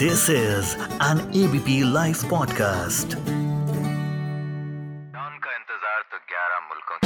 This 0.00 0.28
is 0.28 0.76
an 1.00 1.20
ABP 1.40 1.68
Life 1.92 2.22
podcast. 2.30 3.14
Don 5.14 5.38
का 5.44 5.52
इंतज़ार 5.58 6.00
तो 6.10 6.18
11 6.32 6.58
मुल्कों 6.70 6.96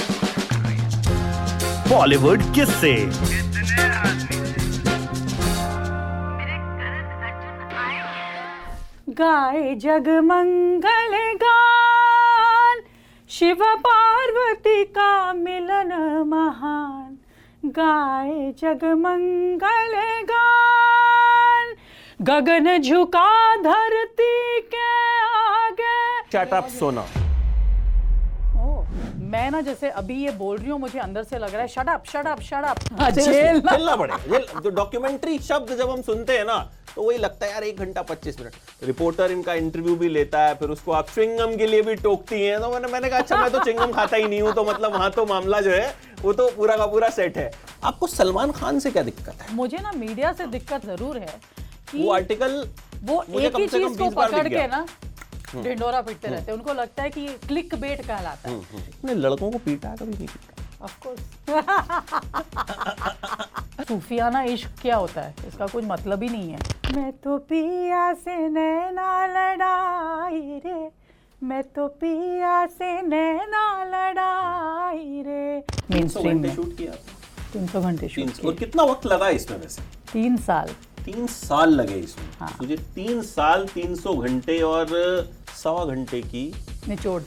बॉलीवुड 1.91 2.39
किससे 2.55 2.95
कितने 2.95 3.87
आदमी 4.09 4.39
गाए 9.21 9.63
जगमंगल 9.87 11.15
गान 11.45 12.77
शिव 13.37 13.61
पार्वती 13.87 14.81
का 14.99 15.13
मिलन 15.47 15.93
महान। 16.33 17.11
गाए 17.79 18.39
जगमंगल 18.63 19.95
गान 20.33 20.60
गगन 22.23 22.67
झुका 22.79 23.57
धरती 23.57 24.61
के 24.73 24.89
आगे। 25.27 26.21
शट 26.33 26.53
अप 26.55 26.67
सोना। 26.69 27.05
मैं 29.31 29.51
ना 29.51 29.61
जैसे 29.61 29.89
अभी 29.91 30.15
ये 30.25 30.31
बोल 30.33 30.57
रही 30.57 30.71
हूँ 30.71 30.79
मुझे 30.81 30.99
अंदर 30.99 31.23
से 31.23 31.39
लग 31.39 31.53
रहा 31.53 31.63
है 31.63 31.69
shut 31.69 31.89
up 31.89 32.05
shut 32.07 32.27
up 32.27 32.41
shut 32.41 32.65
up 32.65 32.79
jail 33.11 33.63
ना 33.65 33.97
पड़ेगा 33.97 34.61
जो 34.61 34.71
डॉक्यूमेंट्री 34.71 35.39
शब्द 35.39 35.77
जब 35.79 35.91
हम 35.91 36.03
सुनते 36.03 36.37
हैं 36.39 36.45
ना 36.45 36.59
तो 36.95 37.03
वही 37.03 37.19
लगता 37.19 37.47
है 37.47 37.53
यार 37.53 37.65
एक 37.65 37.79
घंटा 37.79 38.03
पच्चीस 38.03 38.39
मिनट। 38.41 38.85
रिपोर्टर 38.87 39.31
इनका 39.31 39.55
इंटरव्यू 39.55 39.95
भी 39.97 40.09
लेता 40.09 40.41
है 40.41 40.55
फिर 40.55 40.71
उसको 40.71 40.93
आप 40.93 41.09
चिंगम 41.11 41.57
के 41.57 41.67
लिए 41.67 41.83
भी 41.83 41.95
टोकती 41.97 42.43
हैं। 42.43 42.61
तो 42.61 42.71
मैंने 42.73 42.93
मैंने 42.93 43.09
कहा 43.09 43.19
अच्छा 43.19 43.37
मैं 43.37 43.51
तो 43.51 43.65
चिंगम 43.65 43.93
खाता 43.93 44.17
ही 44.17 44.25
नहीं 44.25 44.41
हूँ 44.43 44.53
तो 44.55 44.65
मतलब 44.65 44.93
वहाँ 44.95 45.11
तो 45.11 45.27
मामला 45.27 45.61
जो 45.61 45.71
है 45.71 45.95
वो 46.23 46.33
तो 46.33 46.51
पूरा 46.57 46.77
का 46.77 46.87
पूरा 46.87 47.09
सेट 47.11 47.39
है। 47.39 47.51
आपको 47.85 48.07
सलमान 48.09 48.53
खान 48.53 48.79
से 48.79 48.91
क्या 48.91 49.03
दिक्कत 49.03 49.43
है? 49.43 49.55
मुझे 49.55 49.79
ना 49.79 49.93
मीडिया 49.97 50.33
से 50.33 50.47
दिक्कत 50.49 50.87
ज़रूर 50.87 51.19
है 51.19 51.35
वो 51.95 52.13
आर्टिकल 52.13 52.53
वो 53.05 53.23
एक 53.41 53.57
ही 53.57 53.67
चीज़ 53.69 53.99
को 53.99 54.11
पकड़ 54.11 54.49
के 54.49 54.67
ना 54.67 54.85
ढिंडोरा 55.55 56.01
पीटते 56.01 56.29
रहते 56.29 56.51
हैं। 56.51 56.59
उनको 56.59 56.73
लगता 56.73 57.03
है 57.03 57.11
कि 57.11 57.21
ये 57.21 57.39
क्लिक 57.47 57.75
बेट 57.81 58.01
कहलाता 58.07 58.49
है। 58.51 58.57
अपने 58.59 59.15
लड़कों 59.15 59.51
को 59.51 59.59
पीटा 59.59 59.95
कभी 59.97 60.13
नहीं। 60.13 60.27
पीटा 60.27 60.59
सूफियाना 63.89 64.43
इश्क 64.53 64.71
क्या 64.83 64.97
होता 64.97 65.21
है? 65.21 65.35
इसका 65.49 65.67
कुछ 65.67 65.85
मतलब 65.85 66.23
ही 66.23 66.29
नहीं 66.29 66.51
है। 66.51 66.59
मैं 66.97 67.11
तो 67.25 67.37
पिया 67.51 68.13
से 68.15 68.37
नैना 68.49 69.27
लड़ाई 69.27 70.61
रे। 70.67 70.91
मैं 71.43 71.63
तो 71.77 71.87
पिया 72.01 72.67
से 72.67 72.91
नैना 73.03 73.65
लड़ाई 73.85 75.23
रे। 75.27 75.63
मेन 75.91 76.09
सौ 76.09 76.19
स्ट्रीम 76.21 76.35
घंटे 76.37 76.49
में। 76.49 76.55
शूट 76.57 76.77
किया 76.77 76.93
तीन 77.53 77.67
सौ 77.67 77.81
घंटे 77.81 78.09
शूट 78.09 78.45
और 78.47 78.55
कितना 78.55 78.83
वक्त 78.93 79.07
लगा 79.07 79.29
इसमें 79.39 79.59
वैसे? 79.59 79.83
तीन 80.13 80.37
साल। 80.49 80.69
तीन 81.05 81.27
साल 81.27 81.75
लगे 81.75 81.95
इसमें। 81.99 82.27
हाँ। 82.41 82.57
मुझे 82.61 82.77
तीन 82.95 83.23
साल 83.25 83.67
तीन 83.69 83.95
सौ 83.97 84.15
घंटे 84.17 84.61
और 84.63 84.87
सवा 85.57 85.85
घंटे 85.85 86.21
की 86.23 86.53
निचोड़। 86.89 87.23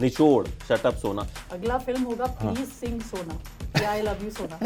निचोड़ 0.00 0.46
शटअप 0.68 0.94
सोना। 0.94 1.26
अगला 1.52 1.78
फ़िल्म 1.78 2.02
होगा 2.02 2.26
प्लीज़ 2.40 2.68
सिंग 2.70 3.00
सोना 3.02 3.38
या 3.82 3.90
आई 3.90 4.02
लव 4.02 4.24
यू 4.24 4.30
सोना 4.30 4.58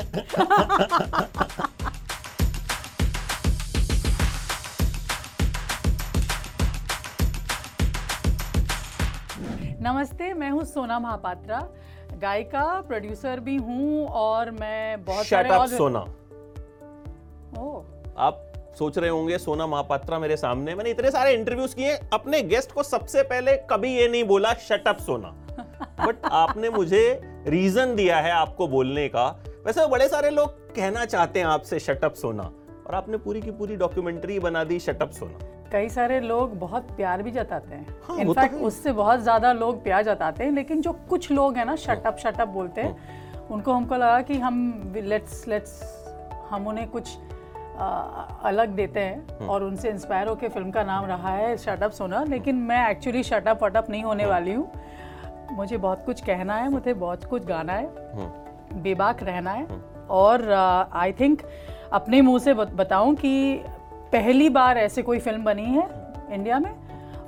नमस्ते 9.83 10.33
मैं 10.35 10.51
हूँ 10.51 10.65
सोना 10.65 10.99
महापात्रा। 10.99 11.59
गायिका 12.23 12.65
प्रोड्यूसर 12.89 13.41
भी 13.41 13.57
हूँ 13.59 14.07
और 14.09 14.51
मैं 14.53 15.05
बहुत 15.05 15.27
सारे 15.27 15.49
और 15.51 15.67
सोना 15.69 16.01
ओह 17.61 18.21
आप 18.23 18.52
सोच 18.79 18.99
रहे 18.99 19.11
होंगे 19.11 19.39
सोना 19.39 19.67
महापात्रा 19.67 20.19
मेरे 20.19 20.37
सामने। 20.37 20.75
मैंने 20.75 20.91
इतने 20.91 21.11
सारे 21.11 21.33
इंटरव्यूज़ 21.35 21.75
किए 21.77 21.97
अपने 22.13 22.43
गेस्ट 22.45 22.73
को 22.73 22.83
सबसे 22.83 23.23
पहले 23.23 23.57
कभी 23.71 23.95
ये 23.95 24.09
नहीं 24.09 24.25
बोला 24.25 24.53
शटअप 24.69 24.99
सोना. 24.99 25.35
बट 25.99 26.25
आपने 26.25 26.71
मुझे 26.71 27.21
रीजन 27.47 27.95
दिया 27.97 28.19
है 28.19 28.31
आपको 28.33 28.69
बोलने 28.69 29.09
का। 29.09 29.27
वैसे 29.67 29.87
बड़े 29.87 30.09
सारे 30.09 30.31
लोग 30.31 30.75
कहना 30.75 31.05
चाहते 31.05 31.39
हैं 31.39 31.47
आपसे 31.47 31.79
शटअप 31.81 32.15
सोना. 32.15 32.51
और 32.87 32.95
आपने 32.95 33.17
पूरी 33.17 33.41
की 33.41 33.51
पूरी 33.51 33.77
डॉक्यूमेंट्री 33.77 34.39
बना 34.41 34.65
दी 34.65 34.79
शटअप 34.81 35.11
सोना. 35.11 35.49
कई 35.73 35.89
सारे 35.89 36.21
लोग 36.21 36.59
बहुत 36.59 36.91
प्यार 36.97 37.23
भी 37.23 37.31
जताते 37.31 37.75
हाँ, 37.75 38.17
हैं 38.17 38.25
वो 38.25 38.35
तो 38.35 38.41
इनफैक्ट 38.41 38.55
है। 38.55 38.61
उससे 38.61 38.93
बहुत 38.93 39.21
ज़्यादा 39.21 39.53
लोग 39.53 39.83
प्यार 39.85 40.03
जताते 40.05 40.45
हैं 40.45 40.53
लेकिन 40.53 40.81
जो 40.83 40.93
कुछ 41.11 41.31
लोग 41.31 41.57
हैं 41.57 41.65
ना 41.65 41.77
शटअप 41.77 42.19
शटअप 42.19 42.49
बोलते 42.49 42.81
हैं 42.81 43.49
उनको 43.51 43.73
हमको 43.73 43.95
लगा 43.95 44.21
कि 44.23 44.39
हम 44.39 44.93
लेट्स 44.97 45.47
लेट्स 45.49 45.81
हम 46.51 46.67
उन्हें 46.67 46.89
कुछ 46.91 47.17
अलग 48.43 48.69
देते 48.69 49.01
हैं 49.01 49.47
और 49.47 49.65
उनसे 49.65 49.91
इंस्पायर 49.91 50.29
होकर 50.29 50.49
फ़िल्म 50.49 50.71
का 50.71 50.83
नाम 50.83 51.05
रहा 51.05 51.29
है 51.29 51.57
शटअप 51.57 51.91
सोना 51.91 52.25
लेकिन 52.25 52.55
मैं 52.55 52.91
एक्चुअली 52.91 53.23
शटअप 53.23 53.65
वटअप 53.65 53.91
नहीं 53.91 54.03
होने 54.03 54.27
वाली 54.27 54.53
हूँ। 54.53 54.71
मुझे 55.53 55.77
बहुत 55.77 56.03
कुछ 56.07 56.21
कहना 56.21 56.55
है 56.55 56.71
मुझे 56.71 56.95
बहुत 56.95 57.25
कुछ 57.25 57.47
गाना 57.47 57.73
है। 57.73 57.87
बेबाक 58.83 59.23
रहना 59.23 59.51
है। 59.51 59.67
और 60.11 60.53
आई 60.93 61.13
थिंक 61.13 61.43
अपने 61.93 62.21
मुँह 62.21 62.39
से 62.39 62.55
बत- 62.55 62.75
बताऊँ 62.75 63.15
कि 63.15 63.65
पहली 64.13 64.49
बार 64.49 64.79
ऐसे 64.79 65.03
कोई 65.03 65.19
फ़िल्म 65.19 65.45
बनी 65.45 65.65
है 65.65 65.89
इंडिया 66.31 66.59
में। 66.59 66.75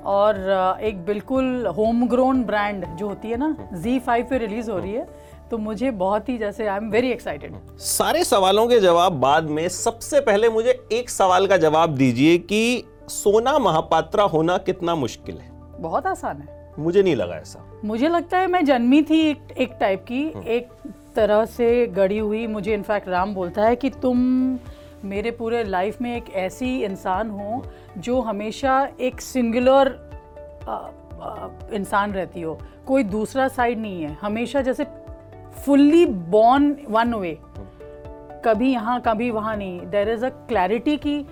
और 0.05 0.35
एक 0.81 1.05
बिल्कुल 1.05 1.67
होम 1.67 2.07
ग्रोन 2.07 2.43
ब्रांड 2.43 2.85
जो 2.85 3.07
होती 3.07 3.31
है 3.31 3.37
ना 3.37 3.57
जी 3.73 3.99
फाइव 3.99 4.27
पे 4.29 4.37
रिलीज़ 4.37 4.71
हो 4.71 4.79
रही 4.79 4.93
है। 4.93 5.07
तो 5.51 5.57
मुझे 5.57 5.91
बहुत 5.91 6.29
ही 6.29 6.37
जैसे 6.37 6.67
आई 6.67 6.77
एम 6.77 6.89
वेरी 6.89 7.11
एक्साइटेड 7.11 7.55
सारे 7.79 8.23
सवालों 8.23 8.67
के 8.67 8.79
जवाब 8.79 9.13
बाद 9.13 9.43
में 9.43 9.67
सबसे 9.69 10.19
पहले 10.21 10.49
मुझे 10.49 10.87
एक 10.91 11.09
सवाल 11.09 11.47
का 11.47 11.57
जवाब 11.57 11.95
दीजिए 11.95 12.37
कि 12.37 12.83
सोना 13.07 13.57
महापात्रा 13.59 14.23
होना 14.23 14.57
कितना 14.57 14.95
मुश्किल 14.95 15.37
है? 15.37 15.51
बहुत 15.81 16.07
आसान 16.07 16.37
है। 16.37 16.73
मुझे 16.79 17.03
नहीं 17.03 17.15
लगा 17.15 17.35
ऐसा। 17.35 17.81
मुझे 17.85 18.07
लगता 18.07 18.37
है 18.37 18.47
मैं 18.47 18.65
जन्मी 18.65 19.01
थी 19.01 19.19
एक, 19.29 19.41
एक 19.57 19.73
टाइप 19.79 20.03
की। 20.03 20.23
एक 20.47 20.69
तरह 21.15 21.45
से 21.45 21.87
गड़ी 21.87 22.17
हुई 22.17 22.47
मुझे 22.47 22.73
इनफैक्ट 22.73 23.07
राम 23.09 23.33
बोलता 23.33 23.63
है 23.63 23.75
कि 23.75 23.89
तुम 23.89 24.17
मेरे 25.05 25.31
पूरे 25.31 25.63
लाइफ 25.63 26.01
में 26.01 26.17
एक 26.17 26.33
ऐसी 26.33 26.83
इंसान 26.83 27.29
हो 27.29 27.63
जो 27.97 28.21
हमेशा 28.21 28.87
एक 28.99 29.21
सिंगुलर 29.21 30.09
इंसान 31.73 32.13
रहती 32.13 32.41
हो। 32.41 32.59
कोई 32.87 33.03
दूसरा 33.03 33.47
साइड 33.47 33.79
नहीं 33.79 34.03
है। 34.03 34.17
हमेशा 34.21 34.61
जैसे 34.61 34.85
फुल्ली 35.55 36.05
बॉर्न 36.05 36.75
वन 36.89 37.13
वे 37.13 37.37
कभी 38.45 38.71
यहाँ 38.71 38.99
कभी 39.01 39.29
वहाँ 39.31 39.55
नहीं. 39.57 39.79
देर 39.89 40.09
इज़ 40.09 40.25
अ 40.25 40.29
क्लैरिटी 40.47 40.97
की 40.97 41.25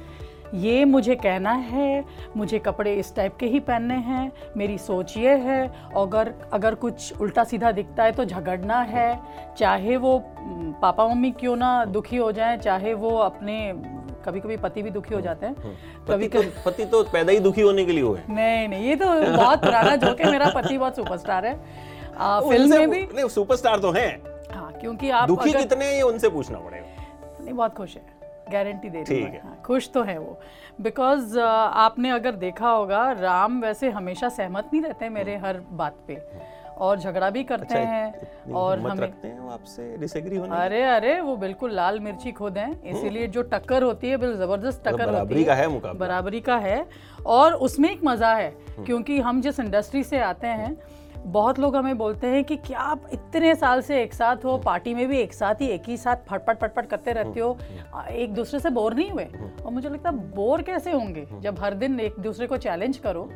ये 0.53 0.83
मुझे 0.85 1.15
कहना 1.15 1.51
है 1.51 2.03
मुझे 2.37 2.57
कपड़े 2.59 2.93
इस 2.95 3.15
टाइप 3.15 3.35
के 3.39 3.45
ही 3.45 3.59
पहनने 3.59 3.93
हैं 3.93 4.31
मेरी 4.57 4.77
सोच 4.77 5.15
ये 5.17 5.35
है 5.37 5.61
अगर 5.97 6.33
अगर 6.53 6.75
कुछ 6.75 7.21
उल्टा 7.21 7.43
सीधा 7.43 7.71
दिखता 7.71 8.03
है 8.03 8.11
तो 8.11 8.25
झगड़ना 8.25 8.81
है 8.81 9.07
चाहे 9.57 9.97
वो 9.97 10.17
पापा 10.81 11.07
मम्मी 11.07 11.31
क्यों 11.31 11.55
ना 11.55 11.73
दुखी 11.85 12.17
हो 12.17 12.31
जाएँ 12.31 12.57
चाहे 12.57 12.93
वो 12.93 13.17
अपने 13.19 13.57
कभी 14.25 14.39
कभी 14.39 14.57
पति 14.57 14.81
भी 14.81 14.89
दुखी 14.89 15.15
हो 15.15 15.21
जाते 15.21 15.45
हैं. 15.45 15.55
कभी 16.09 16.27
तो 16.27 16.41
कभी 16.41 16.51
पति 16.65 16.85
तो 16.85 17.03
पैदा 17.03 17.31
ही 17.31 17.39
दुखी 17.39 17.61
होने 17.61 17.85
के 17.85 17.91
लिए 17.91 18.03
हुए 18.03 18.19
नहीं 18.29 18.67
नहीं 18.67 18.85
ये 18.85 18.95
तो 18.95 19.05
बहुत 19.37 19.63
पुराना 19.63 19.95
जोक 19.95 20.21
है 20.21 20.31
मेरा 20.31 20.51
पति 20.55 20.77
बहुत 20.77 20.95
सुपरस्टार 20.95 21.45
है. 21.45 21.59
फ़िल्म 22.17 22.69
में 22.69 22.89
भी? 22.89 23.03
नहीं 23.03 23.27
सुपरस्टार 23.27 23.79
तो 23.79 23.91
हैं। 23.91 24.21
हाँ 24.51 24.73
क्योंकि 24.73 25.09
आप 25.09 25.27
दुखी 25.27 25.49
अगर- 25.49 25.61
कितने 25.63 25.85
हैं 25.85 25.93
ये 25.93 26.01
उनसे 26.01 26.29
पूछना 26.29 26.59
पड़ेगा। 26.59 26.85
नहीं 27.43 27.53
बहुत 27.53 27.73
खुश 27.75 27.95
है। 27.95 28.23
गारंटी 28.51 28.89
दे 28.89 29.03
रही 29.03 29.21
हूँ। 29.21 29.29
है। 29.29 29.41
हाँ, 29.43 29.61
खुश 29.65 29.89
तो 29.89 30.03
है 30.03 30.17
वो। 30.17 30.39
बिकॉज़ 30.81 31.39
आपने 31.39 32.09
अगर 32.09 32.31
देखा 32.31 32.69
होगा 32.69 33.11
राम 33.11 33.61
वैसे 33.61 33.89
हमेशा 33.89 34.29
सहमत 34.29 34.69
नहीं 34.73 34.81
रहते 34.83 35.09
मेरे 35.09 35.35
हर 35.37 35.61
बात 35.71 35.95
पे। 36.07 36.53
और 36.77 36.99
झगड़ा 36.99 37.29
भी 37.29 37.43
करते 37.43 37.75
हैं 37.75 38.03
हम्म। 38.03 38.13
अच्छा, 38.13 38.27
इतनी 38.27 38.53
और 38.53 38.79
हमें 38.79 39.07
रखते 39.07 39.27
हैं 39.27 39.39
वो 39.39 39.49
आपसे 39.49 39.97
डिसएग्री 39.97 40.37
होने 40.37 40.55
अरे 40.55 40.83
अरे 40.83 41.21
वो 41.21 41.35
बिल्कुल 41.35 41.71
लाल 41.71 41.99
मिर्ची 41.99 42.31
खुद 42.31 42.57
हैं। 42.57 42.83
इसीलिए 42.83 43.27
जो 43.27 43.41
टक्कर 43.41 43.83
होती 43.83 44.09
है 44.09 44.17
बिल्कुल 44.17 44.39
ज़बरदस्त 44.39 44.79
टक्कर 44.79 44.93
मतलब 44.93 45.11
बराबरी 45.11 45.35
होती 45.35 45.45
का 45.45 45.55
है 45.55 45.67
मुकाबला। 45.67 46.07
बराबरी 46.07 46.39
का 46.39 46.57
है। 46.57 46.85
और 47.25 47.53
उसमें 47.53 47.91
एक 47.91 47.99
मज़ा 48.03 48.33
है 48.33 48.49
क्योंकि 48.85 49.19
हम 49.19 49.41
जिस 49.41 49.59
इंडस्ट्री 49.59 50.03
से 50.03 50.19
आते 50.19 50.47
हैं 50.47 50.77
बहुत 51.25 51.59
लोग 51.59 51.75
हमें 51.75 51.97
बोलते 51.97 52.27
हैं 52.27 52.43
कि 52.43 52.55
क्या 52.57 52.79
आप 52.79 53.09
इतने 53.13 53.53
साल 53.55 53.81
से 53.81 54.01
एक 54.01 54.13
साथ 54.13 54.43
हो 54.45 54.57
पार्टी 54.57 54.93
में 54.93 55.07
भी 55.07 55.17
एक 55.17 55.33
साथ 55.33 55.61
ही 55.61 55.67
एक 55.67 55.83
ही 55.87 55.97
साथ 55.97 56.15
फटफट 56.29 56.59
फटफट 56.59 56.85
करते 56.85 57.13
रहते 57.13 57.39
हो। 57.39 57.57
एक 58.11 58.33
दूसरे 58.33 58.59
से 58.59 58.69
बोर 58.69 58.93
नहीं 58.93 59.09
हुए? 59.11 59.27
और 59.65 59.71
मुझे 59.71 59.89
लगता 59.89 60.09
है 60.09 60.15
बोर 60.35 60.61
कैसे 60.61 60.91
होंगे? 60.91 61.25
जब 61.41 61.59
हर 61.59 61.73
दिन 61.73 61.99
एक 61.99 62.19
दूसरे 62.19 62.47
को 62.47 62.57
चैलेंज 62.57 62.97
करो 62.97 63.29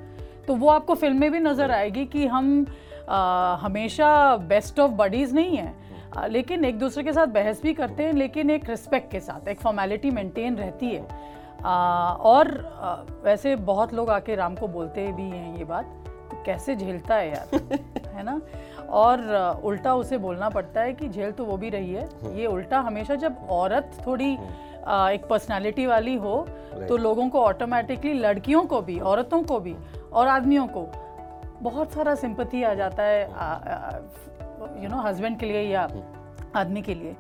तो 0.47 0.55
वो 0.55 0.69
आपको 0.69 0.95
फ़िल्म 0.95 1.19
में 1.19 1.31
भी 1.31 1.39
नज़र 1.39 1.71
आएगी 1.71 2.05
कि 2.05 2.25
हम 2.27 2.65
आ, 3.09 3.55
हमेशा 3.55 4.35
बेस्ट 4.37 4.79
ऑफ़ 4.79 4.91
बडीज 4.91 5.33
नहीं 5.33 5.57
हैं। 5.57 5.75
आ, 6.17 6.25
लेकिन 6.25 6.65
एक 6.65 6.79
दूसरे 6.79 7.03
के 7.03 7.13
साथ 7.13 7.27
बहस 7.27 7.61
भी 7.61 7.73
करते 7.73 8.03
हैं 8.03 8.13
लेकिन 8.13 8.49
एक 8.49 8.69
रिस्पेक्ट 8.69 9.11
के 9.11 9.19
साथ 9.19 9.47
एक 9.47 9.59
फॉर्मेलिटी 9.59 10.11
मेंटेन 10.11 10.55
रहती 10.55 10.89
है। 10.89 11.07
आ, 11.63 12.13
और 12.13 12.49
आ, 12.81 12.93
वैसे 13.23 13.55
बहुत 13.55 13.93
लोग 13.93 14.09
आके 14.09 14.35
राम 14.35 14.55
को 14.55 14.67
बोलते 14.67 15.11
भी 15.11 15.29
हैं 15.29 15.57
ये 15.57 15.63
बात। 15.63 16.03
कैसे 16.47 16.75
झेलता 16.75 17.15
है 17.15 17.29
यार? 17.29 17.59
है 18.15 18.23
ना? 18.23 18.39
और 18.89 19.61
उल्टा 19.63 19.95
उसे 19.95 20.17
बोलना 20.17 20.49
पड़ता 20.49 20.81
है 20.81 20.93
कि 20.93 21.09
झेल 21.09 21.31
तो 21.31 21.45
वो 21.45 21.57
भी 21.57 21.69
रही 21.69 21.93
है। 21.93 22.09
ये 22.35 22.45
उल्टा 22.45 22.79
हमेशा 22.79 23.15
जब 23.15 23.47
औरत 23.49 23.91
थोड़ी 24.07 24.37
आ, 24.87 25.09
एक 25.09 25.25
पर्सनालिटी 25.25 25.85
वाली 25.85 26.15
हो 26.15 26.35
तो 26.89 26.97
लोगों 26.97 27.29
को 27.29 27.39
ऑटोमेटिकली 27.41 28.13
लड़कियों 28.13 28.63
को 28.65 28.81
भी 28.81 28.99
औरतों 28.99 29.41
को 29.43 29.59
भी 29.59 29.75
और 30.13 30.27
आदमियों 30.27 30.67
को 30.67 30.85
बहुत 31.61 31.91
सारा 31.91 32.13
सिंपथी 32.15 32.63
आ 32.63 32.73
जाता 32.73 33.03
है 33.03 33.23
यू 34.83 34.89
नो 34.89 35.01
हस्बैंड 35.01 35.37
के 35.39 35.45
लिए 35.45 35.61
या 35.61 35.87
आदमी 36.55 36.81
के 36.81 36.93
लिए। 36.95 37.15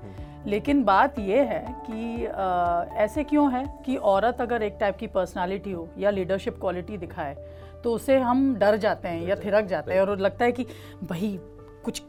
लेकिन 0.45 0.83
बात 0.83 1.19
यह 1.19 1.43
है 1.43 1.65
कि 1.87 2.25
आ, 2.25 2.83
ऐसे 3.03 3.23
क्यों 3.23 3.51
है 3.53 3.65
कि 3.85 3.95
औरत 3.95 4.41
अगर 4.41 4.63
एक 4.63 4.77
टाइप 4.79 4.97
की 4.97 5.07
पर्सनालिटी 5.07 5.71
हो 5.71 5.87
या 5.97 6.09
लीडरशिप 6.09 6.59
क्वालिटी 6.59 6.97
दिखाए 6.97 7.35
तो 7.83 7.93
उसे 7.93 8.17
हम 8.19 8.53
डर 8.55 8.77
जाते 8.77 9.07
हैं 9.07 9.27
या 9.27 9.35
थिरक 9.35 9.65
जाते 9.65 9.93
हैं 9.93 10.01
और 10.01 10.17
लगता 10.19 10.45
है 10.45 10.51
कि 10.51 10.65
भाई 11.03 11.39
कुछ 11.85 12.01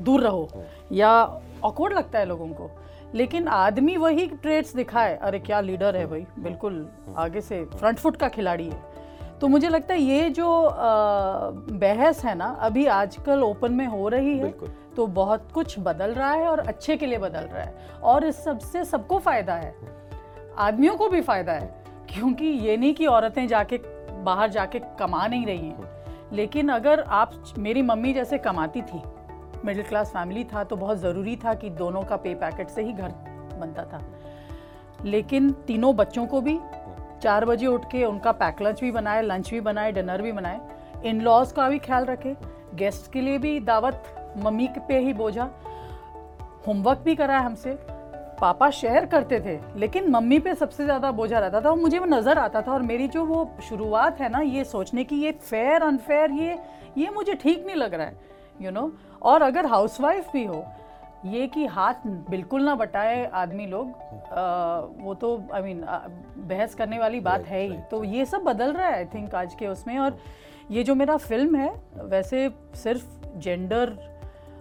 दूर 0.00 0.20
रहो 0.20 0.48
या 0.92 1.10
ऑकवर्ड 1.64 1.94
लगता 1.94 2.18
है 2.18 2.24
लोगों 2.24 2.48
को। 2.48 2.70
लेकिन 3.14 3.48
आदमी 3.48 3.96
वही 3.96 4.26
ट्रेड्स 4.26 4.74
दिखाए 4.76 5.16
अरे 5.16 5.38
क्या 5.38 5.60
लीडर 5.60 5.96
है 5.96 6.06
भाई? 6.06 6.26
बिल्कुल 6.38 6.88
आगे 7.16 7.40
से 7.40 7.64
फ्रंट 7.66 7.98
फुट 7.98 8.16
का 8.16 8.28
खिलाड़ी 8.28 8.68
है। 8.68 8.82
तो 9.40 9.48
मुझे 9.48 9.68
लगता 9.68 9.94
है 9.94 10.00
ये 10.00 10.28
जो 10.30 10.48
बहस 11.72 12.24
है 12.24 12.34
ना 12.34 12.46
अभी 12.60 12.86
आजकल 12.86 13.42
ओपन 13.42 13.72
में 13.72 13.86
हो 13.86 14.08
रही 14.08 14.38
है 14.38 14.52
तो 14.96 15.06
बहुत 15.06 15.48
कुछ 15.54 15.78
बदल 15.78 16.10
रहा 16.10 16.32
है 16.32 16.48
और 16.48 16.60
अच्छे 16.60 16.96
के 16.96 17.06
लिए 17.06 17.18
बदल 17.18 17.40
रहा 17.40 17.62
है। 17.62 18.00
और 18.02 18.24
इस 18.24 18.42
सबसे 18.44 18.84
सबको 18.84 19.18
फ़ायदा 19.18 19.54
है 19.54 19.74
आदमियों 20.58 20.96
को 20.96 21.08
भी 21.08 21.20
फ़ायदा 21.20 21.52
है 21.52 21.84
क्योंकि 22.10 22.44
ये 22.44 22.76
नहीं 22.76 22.94
कि 22.94 23.06
औरतें 23.06 23.46
जाके 23.48 23.76
बाहर 24.24 24.50
जाके 24.50 24.78
कमा 24.78 25.26
नहीं 25.26 25.46
रही 25.46 25.68
हैं। 25.68 25.96
लेकिन 26.32 26.68
अगर 26.68 27.00
आप 27.00 27.32
मेरी 27.58 27.82
मम्मी 27.82 28.12
जैसे 28.12 28.38
कमाती 28.38 28.82
थी 28.82 29.02
मिडिल 29.64 29.82
क्लास 29.82 30.10
फैमिली 30.10 30.44
था 30.44 30.64
तो 30.64 30.76
बहुत 30.76 30.98
ज़रूरी 30.98 31.36
था 31.36 31.54
कि 31.54 31.70
दोनों 31.70 32.02
का 32.02 32.16
पे 32.16 32.34
पैकेट 32.34 32.68
से 32.68 32.82
ही 32.82 32.92
घर 32.92 33.08
बनता 33.60 33.84
था। 33.84 34.02
लेकिन 35.04 35.52
तीनों 35.52 35.96
बच्चों 35.96 36.26
को 36.26 36.40
भी 36.40 36.58
चार 37.22 37.44
बजे 37.44 37.66
उठ 37.66 37.84
के 37.84 38.04
उनका 38.04 38.32
पैक 38.32 38.62
लंच 38.62 38.80
भी 38.80 38.90
बनाए 38.90 39.22
लंच 39.22 39.50
भी 39.50 39.60
बनाए 39.60 39.92
डिनर 39.92 40.22
भी 40.22 40.32
बनाए। 40.32 40.60
इन 41.04 41.20
लॉज 41.20 41.52
का 41.52 41.68
भी 41.68 41.78
ख्याल 41.78 42.04
रखे। 42.04 42.36
गेस्ट 42.74 43.12
के 43.12 43.20
लिए 43.20 43.38
भी 43.38 43.60
दावत 43.60 44.04
मम्मी 44.36 44.68
पे 44.88 44.98
ही 44.98 45.12
बोझा। 45.12 45.50
होमवर्क 46.66 46.98
भी 46.98 47.14
कराया 47.16 47.40
हमसे। 47.40 47.97
पापा 48.40 48.70
शेयर 48.70 49.06
करते 49.06 49.40
थे 49.40 49.58
लेकिन 49.78 50.10
मम्मी 50.10 50.38
पे 50.38 50.54
सबसे 50.54 50.84
ज़्यादा 50.84 51.10
बोझा 51.12 51.38
रहता 51.38 51.60
था 51.60 51.70
और 51.70 51.78
मुझे 51.78 51.98
वो 51.98 52.06
नज़र 52.06 52.38
आता 52.38 52.62
था 52.62 52.72
और 52.72 52.82
मेरी 52.82 53.08
जो 53.08 53.24
वो 53.24 53.50
शुरुआत 53.68 54.20
है 54.20 54.28
ना 54.28 54.40
ये 54.40 54.64
सोचने 54.64 55.04
की 55.04 55.16
ये 55.16 55.32
फेयर 55.32 55.82
अनफेयर 55.82 56.32
ये 56.32 56.58
ये 56.98 57.10
मुझे 57.14 57.34
ठीक 57.34 57.66
नहीं 57.66 57.76
लग 57.76 57.94
रहा 57.94 58.06
है 58.06 58.16
यू 58.60 58.70
you 58.70 58.74
नो 58.74 58.80
know? 58.80 59.22
और 59.22 59.42
अगर 59.42 59.66
हाउसवाइफ 59.66 60.32
भी 60.32 60.44
हो 60.44 60.64
ये 61.26 61.46
कि 61.46 61.64
हाथ 61.66 62.06
बिल्कुल 62.30 62.62
ना 62.64 62.74
बटाए 62.74 63.24
आदमी 63.34 63.66
लोग 63.66 63.88
आ, 64.32 64.78
वो 65.04 65.14
तो 65.14 65.36
आई 65.52 65.60
I 65.60 65.64
मीन 65.64 65.80
mean, 65.80 66.48
बहस 66.48 66.74
करने 66.74 66.98
वाली 66.98 67.20
बात 67.20 67.46
है 67.46 67.62
ही। 67.62 67.76
तो 67.90 68.02
ये 68.04 68.24
सब 68.24 68.42
बदल 68.42 68.72
रहा 68.72 68.86
है 68.86 68.94
आई 68.94 69.04
थिंक 69.14 69.34
आज 69.34 69.54
के 69.54 69.66
उसमें। 69.66 69.98
और 69.98 70.18
ये 70.70 70.84
जो 70.84 70.94
मेरा 70.94 71.16
फ़िल्म 71.16 71.56
है 71.56 71.72
वैसे 72.04 72.48
सिर्फ़ 72.74 73.38
जेंडर 73.38 73.96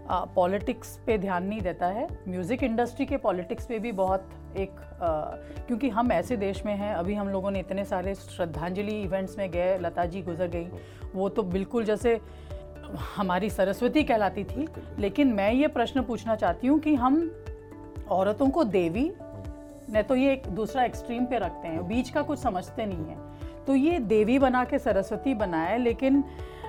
पॉलिटिक्स 0.09 0.97
पे 1.05 1.17
ध्यान 1.17 1.43
नहीं 1.43 1.61
देता 1.61 1.87
है। 1.87 2.07
म्यूज़िक 2.27 2.63
इंडस्ट्री 2.63 3.05
के 3.05 3.17
पॉलिटिक्स 3.17 3.65
पे 3.65 3.79
भी 3.79 3.91
बहुत 3.91 4.29
एक 4.57 4.79
आ, 5.01 5.07
क्योंकि 5.67 5.89
हम 5.89 6.11
ऐसे 6.11 6.37
देश 6.37 6.65
में 6.65 6.73
हैं 6.75 6.93
अभी 6.95 7.13
हम 7.13 7.29
लोगों 7.29 7.51
ने 7.51 7.59
इतने 7.59 7.85
सारे 7.85 8.13
श्रद्धांजलि 8.15 9.01
इवेंट्स 9.01 9.37
में 9.37 9.49
गए 9.51 9.77
लता 9.77 10.05
जी 10.05 10.21
गुजर 10.21 10.47
गई। 10.47 10.67
वो 11.15 11.29
तो 11.29 11.43
बिल्कुल 11.43 11.85
जैसे 11.85 12.19
हमारी 13.15 13.49
सरस्वती 13.49 14.03
कहलाती 14.03 14.43
थी। 14.43 14.67
लेकिन 14.99 15.33
मैं 15.33 15.51
ये 15.51 15.67
प्रश्न 15.67 16.03
पूछना 16.03 16.35
चाहती 16.35 16.67
हूँ 16.67 16.79
कि 16.79 16.95
हम 16.95 17.19
औरतों 18.09 18.49
को 18.49 18.63
देवी 18.63 19.11
न 19.89 20.01
तो 20.01 20.15
ये 20.15 20.31
एक 20.33 20.47
दूसरा 20.47 20.83
एक्सट्रीम 20.83 21.25
पे 21.25 21.37
रखते 21.39 21.67
हैं 21.67 21.87
बीच 21.87 22.09
का 22.09 22.21
कुछ 22.21 22.39
समझते 22.39 22.85
नहीं 22.85 23.05
है। 23.05 23.65
तो 23.65 23.75
ये 23.75 23.99
देवी 23.99 24.39
बना 24.39 24.63
के 24.65 24.79
सरस्वती 24.79 25.33
बनाए 25.33 25.77
लेकिन 25.77 26.23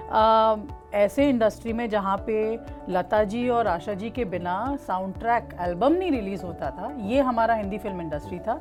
ऐसे 0.08 1.28
इंडस्ट्री 1.28 1.72
में 1.72 1.88
जहाँ 1.90 2.16
पे 2.26 2.58
लता 2.88 3.22
जी 3.24 3.48
और 3.48 3.66
आशा 3.66 3.94
जी 3.94 4.10
के 4.10 4.24
बिना 4.24 4.76
साउंड 4.86 5.14
ट्रैक 5.14 5.48
एल्बम 5.60 5.92
नहीं 5.92 6.10
रिलीज़ 6.10 6.42
होता 6.42 6.70
था 6.70 6.92
ये 7.00 7.20
हमारा 7.20 7.54
हिंदी 7.54 7.78
फ़िल्म 7.78 8.00
इंडस्ट्री 8.00 8.38
था। 8.38 8.60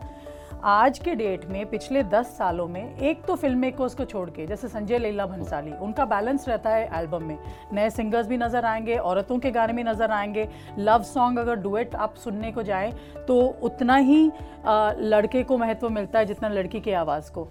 आज 0.64 1.00
के 1.00 1.14
डेट 1.16 1.46
में 1.46 1.66
पिछले 1.66 2.04
दस 2.04 2.36
सालों 2.38 2.68
में 2.68 2.98
एक 2.98 3.24
तो 3.26 3.36
फ़िल्म 3.36 3.60
मेकर्स 3.60 3.96
को 3.96 4.06
छोड़ 4.06 4.30
के 4.30 4.46
जैसे 4.48 4.68
संजय 4.68 4.98
लीला 4.98 5.26
भंसाली 5.26 5.72
उनका 5.74 6.06
बैलेंस 6.06 6.48
रहता 6.50 6.70
है 6.70 6.90
एल्बम 6.94 7.24
में। 7.24 7.38
नए 7.74 7.90
सिंगर्स 7.90 8.28
भी 8.28 8.38
नज़र 8.38 8.66
आएँगे 8.66 8.96
औरतों 8.98 9.38
के 9.40 9.52
गाने 9.52 9.74
भी 9.74 9.84
नज़र 9.84 10.12
आएँगे। 10.12 10.48
लव 10.80 11.04
सॉन्ग 11.04 11.40
अगर 11.40 11.56
डुएट 11.56 11.96
आप 11.96 12.16
सुनने 12.16 12.52
को 12.52 12.64
जाएँ 12.64 12.92
तो 13.28 13.40
उतना 13.64 13.96
ही 13.96 14.32
आ, 14.66 14.92
लड़के 14.92 15.44
को 15.44 15.58
महत्व 15.58 15.90
मिलता 15.90 16.20
है 16.20 16.26
जितना 16.26 16.50
लड़की 16.50 16.80
की 16.80 16.92
आवाज़ 16.94 17.32
को। 17.32 17.48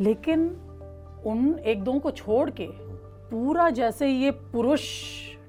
लेकिन 0.00 0.48
उन 1.26 1.58
एक 1.64 1.82
दो 1.84 1.98
को 1.98 2.10
छोड़ 2.10 2.50
के 2.50 2.66
पूरा 3.32 3.70
जैसे 3.70 4.08
ये 4.08 4.30
पुरुष 4.30 4.82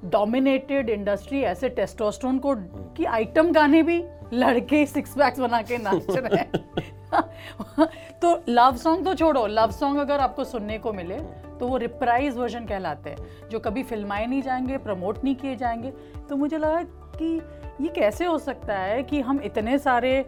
डोमिनेटेड 0.05 0.89
इंडस्ट्री 0.89 1.41
ऐसे 1.41 1.69
टेस्टोस्टोन 1.69 2.37
को 2.39 2.55
कि 2.97 3.05
आइटम 3.05 3.51
गाने 3.51 3.83
भी 3.83 4.03
लड़के 4.33 4.85
सिक्स 4.85 5.13
पैक्स 5.13 5.39
बना 5.39 5.61
के 5.61 5.77
नाच 5.77 6.05
रहे 6.09 6.35
हैं। 6.35 7.87
तो 8.21 8.43
लव 8.49 8.75
सॉन्ग 8.75 9.05
तो 9.05 9.13
छोड़ो 9.13 9.45
लव 9.47 9.71
सॉन्ग 9.71 9.99
अगर 9.99 10.19
आपको 10.19 10.43
सुनने 10.43 10.77
को 10.77 10.93
मिले 10.93 11.15
तो 11.59 11.67
वो 11.67 11.77
रिप्राइज 11.77 12.37
वर्जन 12.37 12.65
कहलाते 12.65 13.09
हैं 13.09 13.49
जो 13.49 13.59
कभी 13.59 13.83
फिल्माए 13.83 14.25
नहीं 14.25 14.41
जाएँगे 14.41 14.77
प्रमोट 14.77 15.23
नहीं 15.23 15.35
किए 15.35 15.55
जाएँगे। 15.55 15.91
तो 16.29 16.35
मुझे 16.35 16.57
लगा 16.57 16.81
कि 17.15 17.41
ये 17.81 17.87
कैसे 17.87 18.25
हो 18.25 18.37
सकता 18.37 18.77
है 18.77 19.03
कि 19.03 19.21
हम 19.21 19.39
इतने 19.43 19.77
सारे 19.79 20.25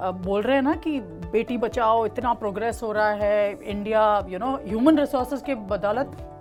बोल 0.00 0.42
रहे 0.42 0.56
हैं 0.56 0.62
ना 0.62 0.74
कि 0.74 1.00
बेटी 1.32 1.58
बचाओ 1.58 2.06
इतना 2.06 2.32
प्रोग्रेस 2.34 2.80
हो 2.82 2.92
रहा 2.92 3.10
है 3.10 3.62
India 3.62 4.26
you 4.28 4.38
know 4.38 4.54
human 4.66 4.98
resources 4.98 5.42
के 5.42 5.54
बदौलत 5.54 6.35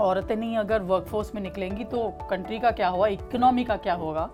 औरतें 0.00 0.36
नहीं 0.36 0.56
अगर 0.56 0.82
वर्कफोर्स 0.82 1.34
में 1.34 1.42
निकलेंगी 1.42 1.84
तो 1.84 2.08
कंट्री 2.30 2.58
का 2.58 2.70
क्या 2.70 2.88
होगा 2.88 3.06
इकोनॉमी 3.06 3.64
का 3.64 3.76
क्या 3.76 3.94
होगा? 3.94 4.28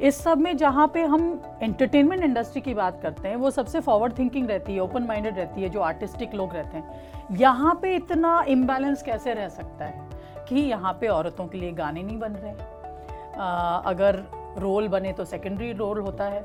इस 0.00 0.22
सब 0.22 0.38
में 0.38 0.56
जहाँ 0.56 0.86
पे 0.94 1.02
हम 1.04 1.22
एंटरटेनमेंट 1.62 2.22
इंडस्ट्री 2.24 2.60
की 2.60 2.74
बात 2.74 3.00
करते 3.02 3.28
हैं 3.28 3.36
वो 3.36 3.50
सबसे 3.50 3.80
फॉरवर्ड 3.80 4.18
थिंकिंग 4.18 4.48
रहती 4.50 4.74
है 4.74 4.80
ओपन 4.80 5.02
माइंडेड 5.02 5.36
रहती 5.36 5.62
है 5.62 5.68
जो 5.68 5.80
आर्टिस्टिक 5.80 6.34
लोग 6.34 6.54
रहते 6.54 6.76
हैं। 6.76 7.36
यहाँ 7.38 7.78
पे 7.82 7.94
इतना 7.96 8.44
इम्बैलेंस 8.48 9.02
कैसे 9.02 9.34
रह 9.34 9.48
सकता 9.48 9.84
है 9.84 10.08
कि 10.48 10.60
यहाँ 10.60 10.92
पे 11.00 11.08
औरतों 11.08 11.46
के 11.46 11.58
लिए 11.58 11.72
गाने 11.72 12.02
नहीं 12.02 12.18
बन 12.18 12.32
रहे? 12.32 12.54
आ, 13.36 13.76
अगर 13.76 14.22
रोल 14.58 14.88
बने 14.88 15.12
तो 15.12 15.24
सेकेंडरी 15.24 15.72
रोल 15.72 16.00
होता 16.00 16.24
है। 16.24 16.44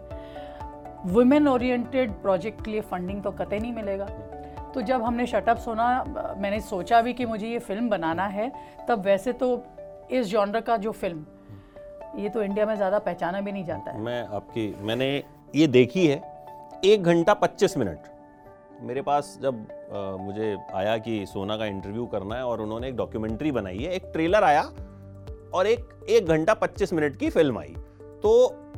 वुमेन 1.06 1.48
ओरिएंटेड 1.48 2.12
प्रोजेक्ट 2.12 2.64
के 2.66 2.72
लिए 2.72 2.82
फंडिंग 2.82 3.22
तो 3.24 3.32
कतई 3.32 3.60
नहीं 3.60 3.74
मिलेगा। 3.74 4.08
तो 4.74 4.82
जब 4.82 5.04
हमने 5.04 5.26
शटअप 5.28 5.58
सुना 5.58 6.36
मैंने 6.40 6.60
सोचा 6.62 7.02
भी 7.02 7.14
कि 7.14 7.26
मुझे 7.26 7.48
ये 7.48 7.60
फ़िल्म 7.60 7.90
बनाना 7.90 8.26
है 8.28 8.52
तब 8.90 9.06
वैसे 9.06 9.34
तो 9.34 9.48
इस 10.12 10.26
जॉनर 10.28 10.62
का 10.62 10.78
जो 10.78 10.92
फ़िल्म 10.94 11.26
ये 12.18 12.30
तो 12.30 12.44
इंडिया 12.44 12.66
में 12.66 12.76
ज़्यादा 12.76 13.00
पहचाना 13.00 13.42
भी 13.42 13.52
नहीं 13.52 13.64
जाता 13.66 13.92
है। 13.92 14.02
मैं 14.02 14.22
आपकी 14.28 14.68
मैंने 14.82 15.08
ये 15.54 15.68
देखी 15.68 16.06
है 16.08 16.22
एक 16.86 17.04
घंटा 17.04 17.34
पच्चीस 17.34 17.78
मिनट। 17.78 18.00
मेरे 18.82 19.02
पास 19.02 19.38
जब 19.42 19.68
अ, 19.88 20.18
मुझे 20.20 20.56
आया 20.76 20.98
कि 20.98 21.26
सोना 21.26 21.58
का 21.58 21.66
इंटरव्यू 21.66 22.06
करना 22.06 22.36
है 22.36 22.46
और 22.46 22.62
उन्होंने 22.62 22.88
एक 22.88 22.96
डॉक्यूमेंट्री 22.98 23.52
बनाई 23.52 23.78
है 23.78 23.92
एक 23.94 24.10
ट्रेलर 24.14 24.44
आया 24.44 24.62
और 25.54 25.68
एक 25.68 26.06
एक 26.10 26.28
घंटा 26.28 26.54
पच्चीस 26.56 26.94
मिनट 26.94 27.16
की 27.16 27.30
फ़िल्म 27.30 27.60
आई। 27.60 27.76
तो 28.24 28.34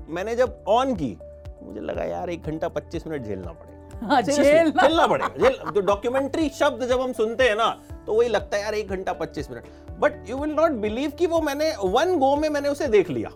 मैंने 0.09 0.35
जब 0.35 0.63
ऑन 0.67 0.93
की 0.95 1.17
मुझे 1.63 1.81
लगा 1.81 2.03
यार 2.03 2.29
एक 2.29 2.43
घंटा 2.43 2.67
पच्चीस 2.69 3.07
मिनट 3.07 3.25
झेलना 3.25 3.51
पड़ेगा। 3.51 3.78
झेलना। 4.21 4.81
झेलना 4.81 5.05
पड़ेगा 5.07 5.71
तो 5.71 5.81
डॉक्यूमेंट्री 5.81 6.49
शब्द 6.49 6.83
जब 6.87 7.01
हम 7.01 7.13
सुनते 7.13 7.43
हैं 7.43 7.55
ना 7.55 7.69
तो 8.05 8.13
वही 8.13 8.29
लगता 8.29 8.57
है 8.57 8.63
यार 8.63 8.73
एक 8.73 8.89
घंटा 8.89 9.13
पच्चीस 9.13 9.49
minute. 9.51 9.63
But 9.99 10.29
you 10.29 10.37
will 10.37 10.51
not 10.51 10.71
believe 10.81 11.11
कि 11.11 11.25
वो 11.27 11.41
मैंने 11.41 11.71
वन 11.85 12.17
गो 12.19 12.35
में 12.35 12.49
मैंने 12.49 12.69
उसे 12.69 12.87
देख 12.87 13.09
लिया। 13.09 13.29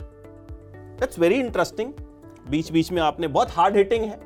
दैट्स 1.00 1.20
वेरी 1.20 1.39
इंटरेस्टिंग 1.39 1.91
बीच 2.50 2.72
बीच 2.72 2.91
में 2.91 3.01
आपने 3.01 3.27
बहुत 3.29 3.51
हार्ड 3.51 3.75
हिटिंग 3.77 4.03
है। 4.03 4.20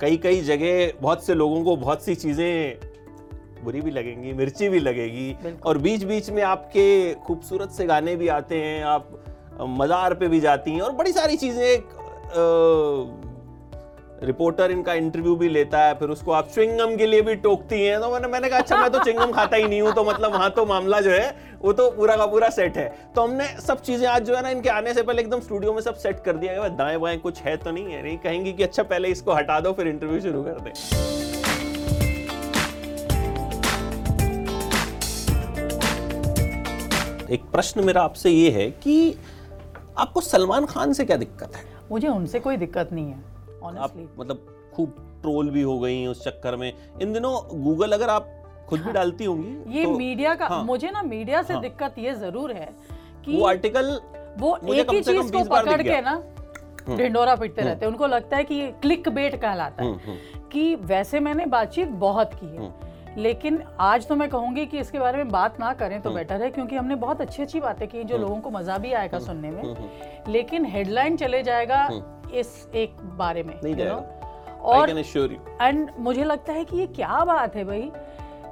कई 0.00 0.16
कई 0.16 0.40
जगह 0.42 0.92
बहुत 1.00 1.24
से 1.24 1.34
लोगों 1.34 1.62
को 1.64 1.76
बहुत 1.76 2.04
सी 2.04 2.14
चीज़ें 2.14 2.78
बुरी 3.64 3.80
भी 3.80 3.90
लगेंगी 3.90 4.32
मिर्ची 4.32 4.68
भी 4.68 4.78
लगेगी। 4.80 5.58
और 5.64 5.78
बीच 5.78 6.04
बीच 6.04 6.30
में 6.30 6.42
आपके 6.42 7.14
खूबसूरत 7.26 7.70
से 7.70 7.84
गाने 7.86 8.16
भी 8.16 8.28
आते 8.28 8.56
हैं 8.56 8.82
आप 8.84 9.08
मज़ार 9.60 10.14
पे 10.14 10.28
भी 10.28 10.40
जाती 10.40 10.70
हैं। 10.70 10.80
और 10.80 10.92
बड़ी 10.92 11.12
सारी 11.12 11.36
चीज़ें 11.36 11.64
एक 11.64 11.88
रिपोर्टर 14.22 14.70
इनका 14.70 14.92
इंटरव्यू 14.94 15.34
भी 15.36 15.48
लेता 15.48 15.78
है, 15.78 15.94
फिर 15.94 16.08
उसको 16.08 16.32
आप 16.32 16.48
च्विंगम 16.48 16.96
के 16.96 17.06
लिए 17.06 17.22
भी 17.22 17.34
टोकती 17.36 17.80
हैं। 17.82 18.00
तो 18.00 18.10
मैंने 18.10 18.28
मैंने 18.28 18.48
कहा 18.48 18.58
अच्छा 18.58 18.76
मैं 18.76 18.90
तो 18.90 18.98
च्विंगम 18.98 19.32
खाता 19.32 19.56
ही 19.56 19.64
नहीं 19.64 19.80
हूँ 19.82 19.92
तो 19.92 20.04
मतलब 20.04 20.32
वहाँ 20.32 20.50
तो 20.50 20.64
मामला 20.66 21.00
जो 21.00 21.10
है, 21.10 21.34
वो 21.62 21.72
तो 21.72 21.90
पूरा 21.90 22.16
का 22.16 22.26
पूरा 22.26 22.48
सेट 22.50 22.76
है। 22.76 22.86
तो 23.14 23.22
हमने 23.22 23.46
सब 23.60 23.80
चीज़ें 23.80 24.06
आज 24.08 24.26
जो 24.26 24.36
है 24.36 24.42
ना, 24.42 24.48
इनके 24.48 24.68
आने 24.68 24.94
से 24.94 25.02
पहले 25.02 25.22
एकदम 25.22 25.40
स्टूडियो 25.40 25.72
में 25.72 25.80
सब 25.82 25.94
सेट 25.94 26.22
कर 26.24 26.36
दिया। 26.36 26.68
दाएँ 26.70 26.98
बाएँ 26.98 27.18
कुछ 27.18 27.40
है 27.40 27.56
तो 27.56 27.70
नहीं 27.70 27.92
है। 27.92 28.02
नहीं, 28.02 28.18
कहेंगी 28.18 28.52
कि 28.52 28.62
अच्छा 28.62 28.82
पहले 28.82 29.08
इसको 29.08 29.32
हटा 29.32 29.58
दो, 29.60 29.72
फिर 29.72 29.88
इंटरव्यू 29.88 30.20
शुरू 30.20 30.42
कर 30.42 30.60
दें। 30.60 30.72
एक 37.30 37.44
प्रश्न 37.52 37.84
मेरा 37.84 38.02
आपसे 38.02 38.30
ये 38.30 38.50
है 38.50 38.70
कि 38.72 39.14
आपको 39.98 40.20
सलमान 40.20 40.66
खान 40.66 40.92
से 40.92 41.04
क्या 41.04 41.16
दिक्कत 41.16 41.56
है? 41.56 41.64
मुझे 41.90 42.08
उनसे 42.08 42.40
कोई 42.40 42.56
दिक्कत 42.56 42.92
नहीं 42.92 43.06
है। 43.06 43.31
आप 43.62 43.94
मतलब 44.18 44.46
खूब 44.74 44.94
ट्रोल 45.22 45.50
भी 45.50 45.62
हो 45.62 45.78
गई 45.78 46.06
उस 46.06 46.24
चक्कर 46.24 46.56
में। 46.56 46.72
इन 47.02 47.12
दिनों 47.12 47.32
गूगल 47.64 47.92
अगर 47.92 48.10
आप 48.10 48.28
खुद 48.68 48.80
भी 48.80 48.92
डालती 48.92 49.24
होंगी 49.24 49.78
ये 49.78 49.84
तो 49.84 49.90
मीडिया 49.90 50.34
का 50.34 50.46
हाँ। 50.46 50.62
मुझे 50.64 50.90
ना 50.90 51.02
मीडिया 51.02 51.42
से 51.42 51.52
हाँ। 51.52 51.62
दिक्कत 51.62 51.98
ये 51.98 52.14
ज़रूर 52.16 52.52
है 52.52 52.68
कि 53.24 53.36
वो 53.36 53.46
आर्टिकल 53.46 53.98
वो 54.38 54.56
एक 54.74 54.90
ही 54.90 55.00
चीज़ 55.02 55.32
को 55.32 55.44
पकड़ 55.46 55.82
के 55.82 56.00
ना 56.00 56.22
ढिंडोरा 56.88 57.34
पीटते 57.36 57.62
रहते 57.62 57.84
हैं। 57.84 57.92
उनको 57.92 58.06
लगता 58.06 58.36
है 58.36 58.44
कि 58.44 58.54
ये 58.54 58.70
क्लिक 58.82 59.08
बेट 59.08 59.40
कहलाता 59.40 59.84
हम्म, 59.84 59.98
है 60.00 60.16
कि 60.52 60.74
वैसे 60.76 61.20
मैंने 61.20 61.46
बातचीत 61.48 61.88
बहुत 62.00 62.34
की 62.34 62.46
है। 62.46 62.72
लेकिन 63.16 63.62
आज 63.80 64.06
तो 64.08 64.16
मैं 64.16 64.28
कहूँगी 64.28 64.64
कि 64.66 64.78
इसके 64.78 64.98
बारे 64.98 65.18
में 65.18 65.28
बात 65.28 65.58
ना 65.60 65.72
करें 65.74 66.00
तो 66.02 66.10
बेटर 66.10 66.42
है 66.42 66.50
क्योंकि 66.50 66.76
हमने 66.76 66.94
बहुत 66.96 67.20
अच्छी 67.20 67.42
अच्छी 67.42 67.60
बातें 67.60 67.86
की 67.88 68.04
जो 68.04 68.18
लोगों 68.18 68.40
को 68.40 68.50
मज़ा 68.50 68.78
भी 68.78 68.92
आएगा 68.92 69.18
सुनने 69.18 69.50
में। 69.50 70.24
लेकिन 70.28 70.64
हेडलाइन 70.64 71.16
चले 71.16 71.42
जाएगा 71.42 71.86
इस 72.34 72.68
एक 72.74 72.96
बारे 73.18 73.42
में 73.42 73.60
नहीं 73.64 73.74
you। 73.74 74.02
और 74.62 74.90
एंड 75.62 75.90
मुझे 75.98 76.24
लगता 76.24 76.52
है 76.52 76.64
कि 76.64 76.76
ये 76.76 76.86
क्या 76.86 77.24
बात 77.24 77.56
है 77.56 77.64
भाई? 77.64 77.92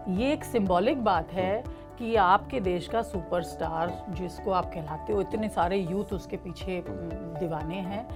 ये 0.08 0.32
एक 0.32 0.44
सिंबॉलिक 0.44 1.04
बात 1.04 1.32
है 1.32 1.80
कि 1.98 2.14
आपके 2.16 2.60
देश 2.60 2.86
का 2.88 3.02
सुपरस्टार 3.02 4.06
जिसको 4.10 4.50
आप 4.50 4.66
कहलाते 4.74 5.12
हो 5.12 5.20
इतने 5.20 5.48
सारे 5.48 5.76
यूथ 5.76 6.12
उसके 6.12 6.36
पीछे 6.36 6.82
दीवाने 6.88 7.74
हैं 7.74 8.06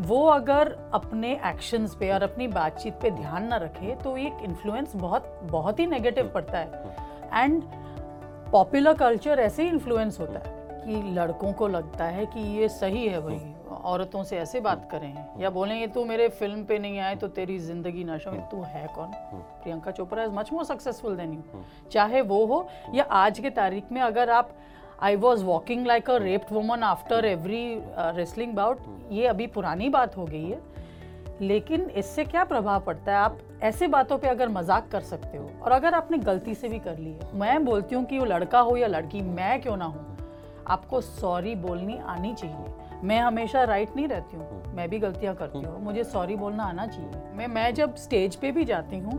वो 0.00 0.26
अगर 0.26 0.90
अपने 0.94 1.32
एक्शंस 1.46 1.94
पे 1.94 2.10
और 2.10 2.22
अपनी 2.22 2.48
बातचीत 2.48 2.94
पे 2.94 3.10
ध्यान 3.10 3.46
ना 3.46 3.56
रखे 3.56 3.94
तो 3.94 4.16
ये 4.16 4.32
इन्फ्लुएंस 4.42 4.96
बहुत 4.96 5.40
बहुत 5.42 5.80
ही 5.80 5.86
नेगेटिव 5.86 6.30
पड़ता 6.34 6.58
है। 6.58 6.96
एंड 7.34 7.62
पॉपुलर 8.52 8.94
कल्चर 8.94 9.38
ऐसे 9.38 9.62
ही 9.62 9.68
इन्फ्लुएंस 9.68 10.20
होता 10.20 10.38
है 10.38 10.82
कि 10.86 11.12
लड़कों 11.12 11.52
को 11.52 11.68
लगता 11.68 12.04
है 12.04 12.26
कि 12.26 12.40
ये 12.58 12.68
सही 12.68 13.06
है 13.08 13.20
भाई। 13.20 13.53
औरतों 13.66 14.22
से 14.24 14.36
ऐसे 14.38 14.60
बात 14.60 14.88
करें 14.90 15.40
या 15.40 15.50
बोलेंगे 15.50 15.86
तू 15.86 16.04
मेरे 16.04 16.28
फ़िल्म 16.30 16.64
पे 16.64 16.78
नहीं 16.78 16.98
आए 16.98 17.14
तो 17.16 17.28
तेरी 17.28 17.58
ज़िंदगी 17.58 18.04
नशा 18.04 18.30
में 18.30 18.40
तू 18.50 18.62
है 18.64 18.86
कौन? 18.94 19.12
Priyanka 19.62 19.90
Chopra 19.90 20.22
is 20.22 20.32
much 20.32 20.52
more 20.52 20.64
successful 20.64 21.16
than 21.16 21.32
you 21.32 21.62
चाहे 21.92 22.20
वो 22.22 22.44
हो 22.46 22.66
या 22.94 23.04
आज 23.12 23.38
के 23.38 23.50
तारीख 23.52 23.92
में 23.92 24.00
अगर 24.00 24.30
आप 24.30 24.54
I 25.02 25.16
was 25.16 25.44
walking 25.44 25.86
like 25.86 26.10
a 26.10 26.16
raped 26.18 26.52
woman 26.52 26.82
after 26.82 27.24
every 27.24 27.64
wrestling 28.16 28.54
bout 28.54 28.84
ये 29.12 29.26
अभी 29.26 29.46
पुरानी 29.48 29.88
बात 29.88 30.16
हो 30.16 30.24
गई 30.24 30.44
है। 30.44 30.60
लेकिन 31.40 31.88
इससे 31.90 32.24
क्या 32.24 32.44
प्रभाव 32.44 32.80
पड़ता 32.80 33.12
है? 33.12 33.18
आप 33.18 33.38
ऐसे 33.62 33.86
बातों 33.88 34.18
पे 34.18 34.28
अगर 34.28 34.48
मज़ाक 34.48 34.88
कर 34.90 35.00
सकते 35.02 35.38
हो 35.38 35.50
और 35.62 35.72
अगर 35.72 35.94
आपने 35.94 36.18
गलती 36.20 36.54
से 36.54 36.68
भी 36.68 36.78
कर 36.78 36.98
ली 36.98 37.12
है 37.12 37.36
मैं 37.38 37.64
बोलती 37.64 37.94
हूँ 37.94 38.04
कि 38.04 38.18
वो 38.18 38.24
लड़का 38.24 38.60
हो 38.60 38.76
या 38.76 38.86
लड़की 38.86 39.20
मैं 39.22 39.60
क्यों 39.62 39.76
ना 39.76 39.84
हूँ 39.84 40.16
आपको 40.66 41.00
सॉरी 41.00 41.54
बोलनी 41.56 41.98
आनी 41.98 42.34
चाहिए। 42.34 42.72
मैं 43.04 43.20
हमेशा 43.20 43.62
राइट 43.64 43.96
नहीं 43.96 44.08
रहती 44.08 44.36
हूँ। 44.36 44.62
मैं 44.74 44.88
भी 44.90 44.98
गलतियाँ 44.98 45.34
करती 45.34 45.58
हूँ। 45.58 45.82
मुझे 45.84 46.04
सॉरी 46.04 46.36
बोलना 46.36 46.64
आना 46.64 46.86
चाहिए। 46.86 47.22
मैं 47.36 47.46
मैं 47.46 47.72
जब 47.74 47.94
स्टेज 47.96 48.36
पे 48.36 48.52
भी 48.52 48.64
जाती 48.64 48.98
हूँ 48.98 49.18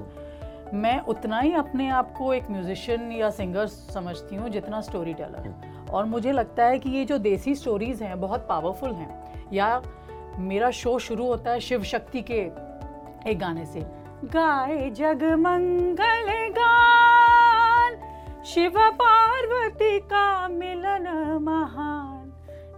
मैं 0.73 0.99
उतना 1.01 1.39
ही 1.39 1.53
अपने 1.53 1.89
आप 1.89 2.13
को 2.13 2.33
एक 2.33 2.49
म्यूजिशियन 2.51 3.11
या 3.11 3.29
सिंगर 3.29 3.67
समझती 3.67 4.35
हूँ 4.35 4.49
जितना 4.49 4.81
स्टोरी 4.81 5.13
टेलर 5.13 5.87
और 5.91 6.05
मुझे 6.05 6.31
लगता 6.31 6.65
है 6.65 6.79
कि 6.79 6.89
ये 6.89 7.05
जो 7.05 7.17
देसी 7.17 7.55
स्टोरीज 7.55 8.01
हैं 8.03 8.19
बहुत 8.21 8.47
पावरफुल 8.49 8.91
हैं। 8.91 9.49
या 9.53 9.81
मेरा 10.39 10.71
शो 10.71 10.97
शुरू 10.99 11.27
होता 11.27 11.51
है 11.51 11.59
शिव 11.59 11.83
शक्ति 11.83 12.21
के 12.21 12.39
एक 13.29 13.37
गाने 13.39 13.65
से। 13.65 13.81
गाए 14.33 14.89
जग 14.89 15.23
मंगल 15.39 16.31
गान 16.57 18.43
शिव 18.45 18.79
पार्वती 19.01 19.99
का 19.99 20.47
मिलन 20.47 21.07
महान 21.41 21.94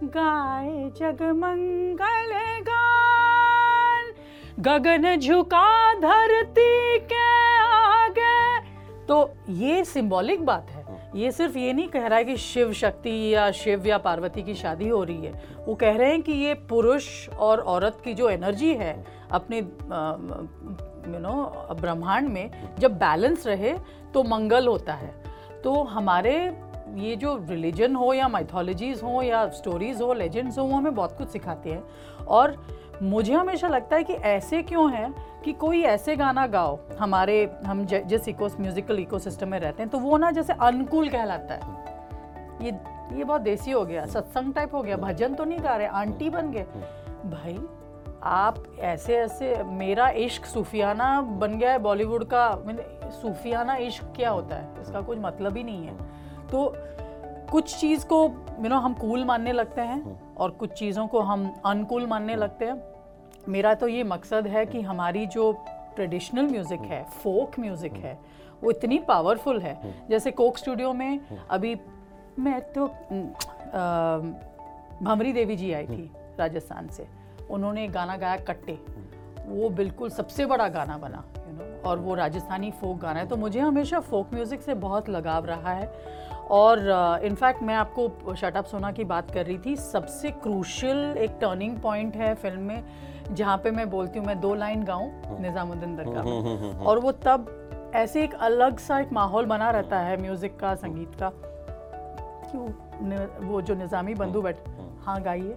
गाए 0.04 0.90
जग 0.96 1.22
मंगल 1.36 2.32
गान 2.62 4.12
गगन 4.60 5.16
झुका 5.16 5.94
धरती 5.94 6.98
के 6.98 7.24
आगे। 7.60 8.60
तो 9.06 9.30
ये 9.48 9.84
सिंबॉलिक 9.84 10.44
बात 10.46 10.70
है। 10.70 11.10
ये 11.16 11.32
सिर्फ़ 11.32 11.58
ये 11.58 11.72
नहीं 11.72 11.88
कह 11.88 12.06
रहा 12.06 12.18
है 12.18 12.24
कि 12.24 12.36
शिव 12.36 12.72
शक्ति 12.72 13.34
या 13.34 13.50
शिव 13.50 13.86
या 13.86 13.98
पार्वती 13.98 14.42
की 14.42 14.54
शादी 14.54 14.88
हो 14.88 15.02
रही 15.04 15.26
है। 15.26 15.32
वो 15.66 15.74
कह 15.74 15.96
रहे 15.96 16.10
हैं 16.10 16.22
कि 16.22 16.32
ये 16.32 16.54
पुरुष 16.54 17.28
और 17.28 17.60
औरत 17.60 18.00
की 18.04 18.14
जो 18.14 18.28
एनर्जी 18.30 18.74
है, 18.74 19.04
अपने 19.32 19.58
यू 19.58 21.18
नो 21.18 21.76
ब्रह्मांड 21.80 22.28
में 22.28 22.50
जब 22.78 22.98
बैलेंस 22.98 23.46
रहे 23.46 23.74
तो 24.14 24.22
मंगल 24.22 24.66
होता 24.66 24.92
है। 24.92 25.12
तो 25.64 25.82
हमारे 25.82 26.38
ये 26.94 27.16
जो 27.16 27.46
रिलीजन 27.48 27.96
हो 27.96 28.12
या 28.12 28.28
माइथोलॉजीज 28.28 29.02
हो 29.02 29.22
या 29.22 29.48
स्टोरीज 29.48 30.02
हो 30.02 30.12
लेजेंड्स 30.12 30.58
हो, 30.58 30.64
वो 30.64 30.76
हमें 30.76 30.94
बहुत 30.94 31.18
कुछ 31.18 31.28
सिखाते 31.28 31.72
हैं। 31.72 31.84
और 32.28 32.66
मुझे 33.02 33.34
हमेशा 33.34 33.68
लगता 33.68 33.96
है 33.96 34.04
कि 34.04 34.12
ऐसे 34.12 34.62
क्यों 34.62 34.92
हैं 34.92 35.42
कि 35.42 35.52
कोई 35.52 35.82
ऐसे 35.82 36.16
गाना 36.16 36.46
गाओ, 36.46 36.78
हमारे, 37.00 37.50
हम 37.66 37.86
ज- 37.86 38.02
जिस 38.06 38.28
इको 38.28 38.48
म्यूजिकल 38.60 38.98
इकोसिस्टम 38.98 39.48
में 39.48 39.60
रहते 39.60 39.82
हैं 39.82 39.90
तो 39.90 39.98
वो 39.98 40.16
ना 40.16 40.30
जैसे 40.30 40.52
अनुकूल 40.52 41.08
कहलाता 41.08 41.54
है। 41.54 41.78
ये 42.64 42.98
ये 43.18 43.24
बहुत 43.24 43.40
देसी 43.40 43.70
हो 43.70 43.84
गया, 43.84 44.06
सत्संग 44.06 44.54
टाइप 44.54 44.74
हो 44.74 44.82
गया, 44.82 44.96
भजन 44.96 45.34
तो 45.34 45.44
नहीं 45.44 45.58
गा 45.62 45.76
रहे, 45.76 45.86
आंटी 45.86 46.30
बन 46.30 46.50
गए। 46.50 46.66
भाई, 47.26 47.62
आप 48.22 48.64
ऐसे 48.78 49.16
ऐसे, 49.16 49.62
मेरा 49.62 50.08
इश्क 50.08 50.44
सूफियाना 50.44 51.20
बन 51.20 51.58
गया 51.58 51.72
है 51.72 51.78
बॉलीवुड 51.78 52.24
का 52.24 52.62
मैंने 52.66 53.10
सूफियाना 53.10 53.76
इश्क 53.76 54.04
क्या 54.16 54.30
होता 54.30 54.56
है? 54.56 54.68
इसका 54.82 55.00
कुछ 55.00 55.18
मतलब 55.20 55.56
ही 55.56 55.62
नहीं 55.62 55.86
है। 55.86 56.17
तो 56.50 56.72
कुछ 57.50 57.76
चीज़ 57.76 58.04
को 58.06 58.22
यू 58.60 58.68
नो 58.68 58.76
हम 58.76 58.94
कूल 58.94 59.24
मानने 59.24 59.52
लगते 59.52 59.80
हैं 59.80 60.34
और 60.36 60.50
कुछ 60.50 60.72
चीज़ों 60.72 61.06
को 61.06 61.20
हम 61.20 61.52
अनकूल 61.66 62.06
मानने 62.06 62.36
लगते 62.36 62.64
हैं। 62.64 62.82
मेरा 63.48 63.74
तो 63.74 63.88
ये 63.88 64.04
मकसद 64.04 64.46
है 64.46 64.64
कि 64.66 64.80
हमारी 64.82 65.26
जो 65.26 65.52
ट्रेडिशनल 65.96 66.46
म्यूज़िक 66.46 66.80
है। 66.80 67.02
फोक 67.22 67.58
म्यूज़िक 67.60 67.92
है। 67.94 68.18
वो 68.62 68.70
इतनी 68.70 68.98
पावरफुल 68.98 69.60
है। 69.60 69.94
जैसे 70.10 70.30
कोक 70.30 70.58
स्टूडियो 70.58 70.92
में 70.92 71.20
अभी 71.50 71.76
मैं 72.38 72.60
तो 72.72 72.86
भमरी 75.02 75.32
देवी 75.32 75.56
जी 75.56 75.72
आई 75.72 75.86
थी 75.86 76.10
राजस्थान 76.38 76.88
से। 76.88 77.06
उन्होंने 77.50 77.86
गाना 77.88 78.16
गाया 78.16 78.36
कट्टे। 78.44 78.78
वो 79.46 79.68
बिल्कुल 79.70 80.10
सबसे 80.10 80.46
बड़ा 80.46 80.68
गाना 80.68 80.98
बना 80.98 81.24
यू 81.38 81.52
नो 81.52 81.88
और 81.88 81.98
वो 81.98 82.14
राजस्थानी 82.14 82.70
फोक 82.70 82.98
गाना 83.00 83.20
है। 83.20 83.26
तो 83.26 83.36
मुझे 83.36 83.60
हमेशा 83.60 84.00
फोक 84.00 84.34
म्यूज़िक 84.34 84.62
से 84.62 84.74
बहुत 84.76 85.08
लगाव 85.08 85.46
रहा 85.46 85.72
है 85.72 85.86
और 86.50 86.78
इनफैक्ट 87.24 87.60
uh, 87.60 87.66
मैं 87.66 87.74
आपको 87.74 88.34
शटअप 88.34 88.64
सोना 88.64 88.90
की 88.92 89.04
बात 89.04 89.30
कर 89.30 89.46
रही 89.46 89.58
थी। 89.58 89.76
सबसे 89.76 90.30
क्रूशल 90.42 91.14
एक 91.18 91.30
टर्निंग 91.40 91.76
पॉइंट 91.80 92.16
है 92.16 92.34
फ़िल्म 92.34 92.60
में 92.60 92.84
जहाँ 93.32 93.56
पे 93.64 93.70
मैं 93.70 93.88
बोलती 93.90 94.18
हूँ 94.18 94.26
मैं 94.26 94.40
दो 94.40 94.54
लाइन 94.54 94.82
गाऊँ 94.84 95.40
निज़ामुद्दीन 95.40 95.96
दरगाह 95.96 96.24
में 96.24 96.84
और 96.86 96.98
वो 96.98 97.12
तब 97.26 97.90
ऐसे 97.94 98.22
एक 98.24 98.34
अलग 98.42 98.78
सा 98.78 98.98
एक 99.00 99.12
माहौल 99.12 99.46
बना 99.46 99.70
रहता 99.70 99.98
है 100.00 100.20
म्यूज़िक 100.22 100.58
का 100.60 100.74
संगीत 100.74 101.14
का 101.22 101.30
क्यों 102.50 102.66
वो 103.48 103.60
जो 103.62 103.74
निज़ामी 103.74 104.14
बंधु 104.14 104.42
बैठ 104.42 104.56
हाँ 105.04 105.20
गाइए। 105.22 105.56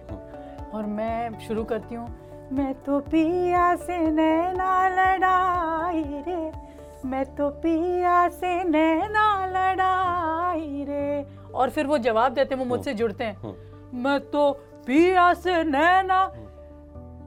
और 0.74 0.86
मैं 0.88 1.38
शुरू 1.38 1.64
करती 1.64 1.94
हूँ 1.94 2.08
मैं 2.52 2.72
तो 2.84 2.98
पिया 3.00 3.74
से 3.76 3.98
नैना 4.10 4.88
लड़ाई 4.88 6.02
रे 6.28 6.71
मैं 7.04 7.24
तो 7.36 7.48
पिया 7.62 8.28
से 8.28 8.52
नैना 8.64 9.26
लड़ाई 9.46 10.84
रे। 10.88 11.24
और 11.54 11.70
फिर 11.70 11.86
वो 11.86 11.98
जवाब 11.98 12.32
देते 12.34 12.54
हैं 12.54 12.62
वो 12.62 12.68
मुझसे 12.68 12.94
जुड़ते 12.94 13.24
हैं। 13.24 13.54
मैं 14.02 14.18
तो 14.30 14.50
पिया 14.86 15.32
से 15.34 15.62
नैना 15.64 16.20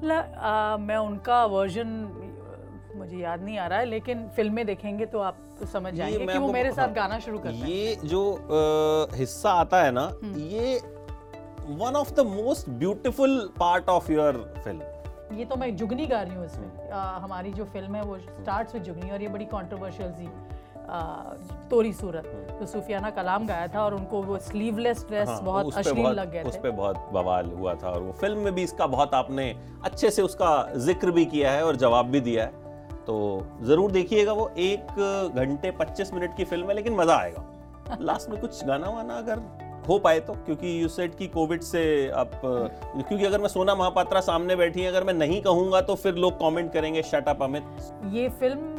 ल, 0.04 0.12
आ, 0.12 0.78
मैं 0.78 0.98
उनका 0.98 1.46
वर्जन 1.46 1.88
मुझे 2.96 3.18
याद 3.18 3.42
नहीं 3.44 3.58
आ 3.58 3.66
रहा 3.68 3.80
है 3.80 3.86
लेकिन 3.86 4.28
फ़िल्में 4.36 4.66
देखेंगे 4.66 5.06
तो 5.06 5.20
आप 5.20 5.38
तो 5.60 5.66
समझ 5.66 5.94
जाएँगे 5.94 6.26
कि 6.26 6.38
वो 6.38 6.52
मेरे 6.52 6.72
साथ 6.72 6.84
हाँ, 6.84 6.94
गाना 6.94 7.20
शुरू 7.20 7.40
करते 7.40 7.56
हैं। 7.56 7.68
ये 7.68 7.96
जो 8.04 8.22
अ, 8.34 9.16
हिस्सा 9.16 9.52
आता 9.52 9.84
है 9.84 9.92
ना 9.92 10.10
ये 10.38 10.78
one 11.68 11.96
of 11.96 12.14
the 12.14 12.20
most 12.20 12.70
beautiful 12.70 13.40
part 13.60 13.90
of 13.90 14.12
your 14.12 14.34
film 14.64 14.80
ये 15.34 15.46
तो 15.46 15.56
मैं 15.56 15.76
जुगनी 15.76 16.06
गा 16.08 16.22
रही 16.22 16.36
हूँ 16.36 16.46
इसमें। 16.46 16.90
आ, 16.92 17.18
हमारी 17.18 17.52
जो 17.54 17.66
फ़िल्म 17.66 17.96
है 17.96 18.02
वो 18.04 18.18
स्टार्ट्स 18.20 18.74
विद 18.74 18.84
जुगनी 18.84 19.12
और 19.12 19.22
ये 19.22 19.28
बड़ी 19.28 19.46
कंट्रोवर्शियल 19.48 20.12
सी 20.12 20.28
तोरी 21.70 21.92
सूरत। 21.94 22.26
तो 22.60 22.66
सूफियाना 22.66 23.10
कलाम 23.10 23.46
गाया 23.48 23.68
था 23.68 23.84
और 23.84 23.94
उनको 23.94 24.22
वो 24.24 24.38
स्लीवलेस 24.40 25.06
ड्रेस 25.08 25.28
हाँ, 25.28 25.42
बहुत 25.44 25.78
अश्लील 25.78 26.08
लग 26.08 26.32
गए 26.32 26.44
उस 26.44 26.56
थे। 26.56 26.60
पे 26.62 26.72
बहुत 26.72 27.10
बवाल 27.14 27.52
हुआ 27.52 27.74
था 27.76 27.90
और 27.90 28.02
वो 28.02 28.12
फ़िल्म 28.12 28.40
में 28.40 28.54
भी 28.56 28.64
इसका 28.64 28.88
बहुत 28.88 29.14
आपने 29.14 29.50
अच्छे 29.84 30.12
से 30.12 30.22
उसका 30.22 30.52
ज़िक्र 30.78 31.12
भी 31.12 31.26
किया 31.26 31.52
है 31.52 31.66
और 31.66 31.76
जवाब 31.76 32.12
भी 32.12 32.20
दिया 32.22 32.44
है। 32.44 32.64
तो 33.06 33.16
ज़रूर 33.62 33.92
देखिएगा 33.92 34.34
वो 34.34 34.50
एक 34.58 35.32
घंटे 35.36 35.72
25 35.82 36.14
मिनट 36.14 36.38
की 36.38 36.44
फ़िल्म 36.44 36.68
है 36.68 36.76
लेकिन 36.76 36.96
मज़ा 36.96 37.16
आएगा। 37.16 37.98
लास्ट 38.02 38.30
में 38.30 38.40
कुछ 38.42 38.64
गाना 38.66 38.90
वाना 38.90 39.18
अगर 39.18 39.40
हो 39.86 39.98
पाए 40.00 40.20
तो 40.20 40.34
क्योंकि 40.36 40.82
यू 40.82 40.88
सेड 40.90 41.16
कि 41.16 41.28
कोविड 41.30 41.62
से 41.64 41.84
आप, 42.16 42.32
क्योंकि 42.44 43.26
अगर 43.26 43.42
मैं 43.42 43.48
सोना 43.50 43.76
महापात्रा 43.76 44.22
सामने 44.22 44.56
बैठी 44.56 44.82
है, 44.82 44.88
अगर 44.88 45.04
मैं 45.04 45.14
नहीं 45.16 45.42
कहूँगा 45.42 45.82
तो 45.82 45.96
फिर 45.96 46.16
लोग 46.16 46.40
कमेंट 46.40 46.72
करेंगे 46.74 47.04
शट 47.04 47.28
अप 47.30 47.44
अमित 47.44 47.64
ये 48.14 48.28
फ़िल्म 48.32 48.74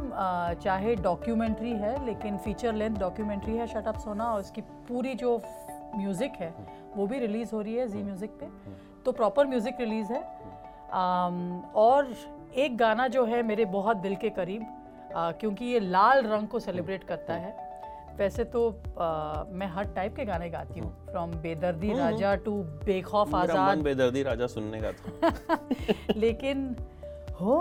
चाहे 0.63 0.95
डॉक्यूमेंट्री 0.97 1.71
है, 1.73 2.05
लेकिन 2.07 2.37
फीचर 2.39 2.75
लेंथ 2.75 2.97
डॉक्यूमेंट्री 2.99 3.57
है 3.57 3.67
शट 3.67 3.87
अप 3.87 3.99
सोना, 3.99 4.25
और 4.25 4.41
इसकी 4.41 4.61
पूरी 4.61 5.15
जो 5.15 5.41
म्यूज़िक 5.97 6.33
है, 6.41 6.55
वो 6.97 7.07
भी 7.07 7.19
रिलीज़ 7.19 7.55
हो 7.55 7.61
रही 7.61 7.75
है 7.75 7.89
जी 7.89 8.03
म्यूज़िक 8.03 8.31
पे। 8.41 8.47
तो 9.05 9.13
प्रॉपर 9.13 9.47
म्यूज़िक 9.47 9.81
रिलीज़ 9.81 10.13
है। 10.13 10.23
और 11.77 12.15
एक 12.57 12.77
गाना 12.77 13.07
जो 13.09 13.25
है 13.25 13.43
मेरे 13.43 13.65
बहुत 13.67 13.97
दिल 13.99 14.17
के 14.17 14.31
करीब 14.31 14.67
क्योंकि 15.41 15.65
ये 15.65 15.81
लाल 15.81 16.23
रंग 16.27 16.49
को 16.49 16.61
सेलिब्रेट 16.61 17.05
करता 17.05 17.35
है। 17.35 17.55
वैसे 18.19 18.45
तो 18.45 18.69
आ, 19.01 19.45
मैं 19.51 19.67
हर 19.67 19.85
टाइप 19.85 20.15
के 20.17 20.25
गाने 20.25 20.49
गाती 20.51 20.81
हूँ। 20.81 20.91
फ्रॉम 21.11 21.31
बेदर्दी 21.43 21.93
राजा 21.95 22.35
टू 22.35 22.53
बेखौफ 22.85 23.35
आज़ाद। 23.35 23.79
बेदर्दी 23.79 24.23
राजा 24.23 24.47
सुनने 24.47 24.81
का 24.81 24.93
था। 24.93 25.59
लेकिन 26.17 26.77
हो 27.41 27.57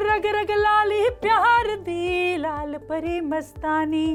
रग 0.00 0.26
रग 0.26 0.50
लाली 0.50 1.08
प्यार 1.22 1.74
दी 1.80 2.36
लाल 2.36 2.76
परी 2.88 3.20
मस्तानी। 3.20 4.08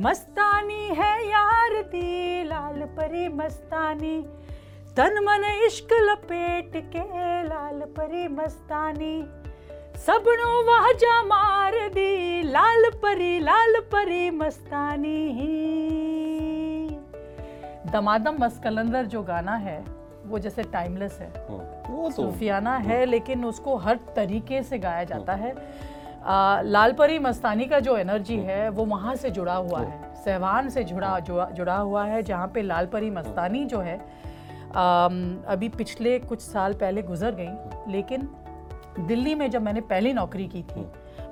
मस्तानी 0.00 0.88
है 0.94 1.12
यार 1.28 1.82
दी 1.82 2.44
लाल 2.44 2.84
परी 2.96 3.28
मस्तानी। 3.28 4.20
तन 4.96 5.18
मन 5.24 5.44
इश्क 5.66 5.92
लपेट 5.92 6.76
के 6.92 7.02
लाल 7.44 7.80
परी 7.98 8.28
मस्तानी। 8.28 9.16
सबनो 9.96 10.50
वाजा 10.62 11.22
मार 11.22 11.74
दी 11.88 12.42
लाल 12.42 12.88
परी 13.02 13.38
लाल 13.40 13.78
परी 13.92 14.30
मस्तानी। 14.30 15.20
ही 15.32 16.98
दमादम 17.92 18.36
मस्त 18.40 18.62
कलंदर 18.62 19.06
जो 19.06 19.22
गाना 19.22 19.54
है 19.56 19.78
वो 20.26 20.38
जैसे 20.38 20.62
टाइमलेस 20.62 21.18
है। 21.20 21.28
वो 21.88 22.02
तो 22.06 22.10
सूफियाना 22.12 22.76
है 22.78 23.04
लेकिन 23.06 23.44
उसको 23.44 23.76
हर 23.78 23.98
तरीके 24.16 24.62
से 24.62 24.78
गाया 24.78 25.04
जाता 25.04 25.32
है। 25.34 25.54
आ, 26.24 26.60
लाल 26.62 26.92
परी 26.92 27.18
मस्तानी 27.18 27.64
का 27.64 27.80
जो 27.80 27.96
एनर्जी 27.96 28.36
है। 28.38 28.68
वो 28.68 28.84
वहाँ 28.84 29.14
से 29.16 29.30
जुड़ा 29.30 29.54
हुआ 29.54 29.80
है। 29.80 30.14
सहवान 30.24 30.68
से 30.68 30.84
जुड़ा 30.84 31.18
जुड़ा 31.20 31.76
हुआ 31.76 32.04
है 32.04 32.22
जहाँ 32.22 32.48
पे 32.54 32.62
लाल 32.62 32.86
परी 32.86 33.10
मस्तानी 33.10 33.64
जो 33.64 33.80
है 33.80 33.98
आम, 34.76 35.44
अभी 35.48 35.68
पिछले 35.68 36.18
कुछ 36.20 36.40
साल 36.42 36.74
पहले 36.74 37.02
गुजर 37.02 37.34
गई 37.34 37.92
लेकिन 37.92 38.28
दिल्ली 39.00 39.34
में 39.34 39.50
जब 39.50 39.62
मैंने 39.62 39.80
पहली 39.80 40.12
नौकरी 40.12 40.46
की 40.48 40.62
थी, 40.62 40.86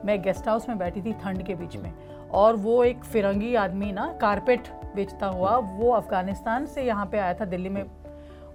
मैं 0.04 0.22
गेस्ट 0.22 0.48
हाउस 0.48 0.68
में 0.68 0.78
बैठी 0.78 1.02
थी 1.02 1.12
ठंड 1.12 1.42
के 1.42 1.54
बीच 1.54 1.76
में। 1.76 1.92
और 2.28 2.56
वो 2.56 2.84
एक 2.84 3.04
फिरंगी 3.04 3.54
आदमी 3.54 3.92
ना, 3.92 4.18
कारपेट 4.20 4.68
बेचता 4.94 5.26
हुआ, 5.26 5.56
वो 5.56 5.92
अफ़गानिस्तान 5.92 6.66
से 6.66 6.82
यहाँ 6.82 7.06
पे 7.06 7.18
आया 7.18 7.34
था 7.34 7.44
दिल्ली 7.44 7.68
में। 7.68 7.84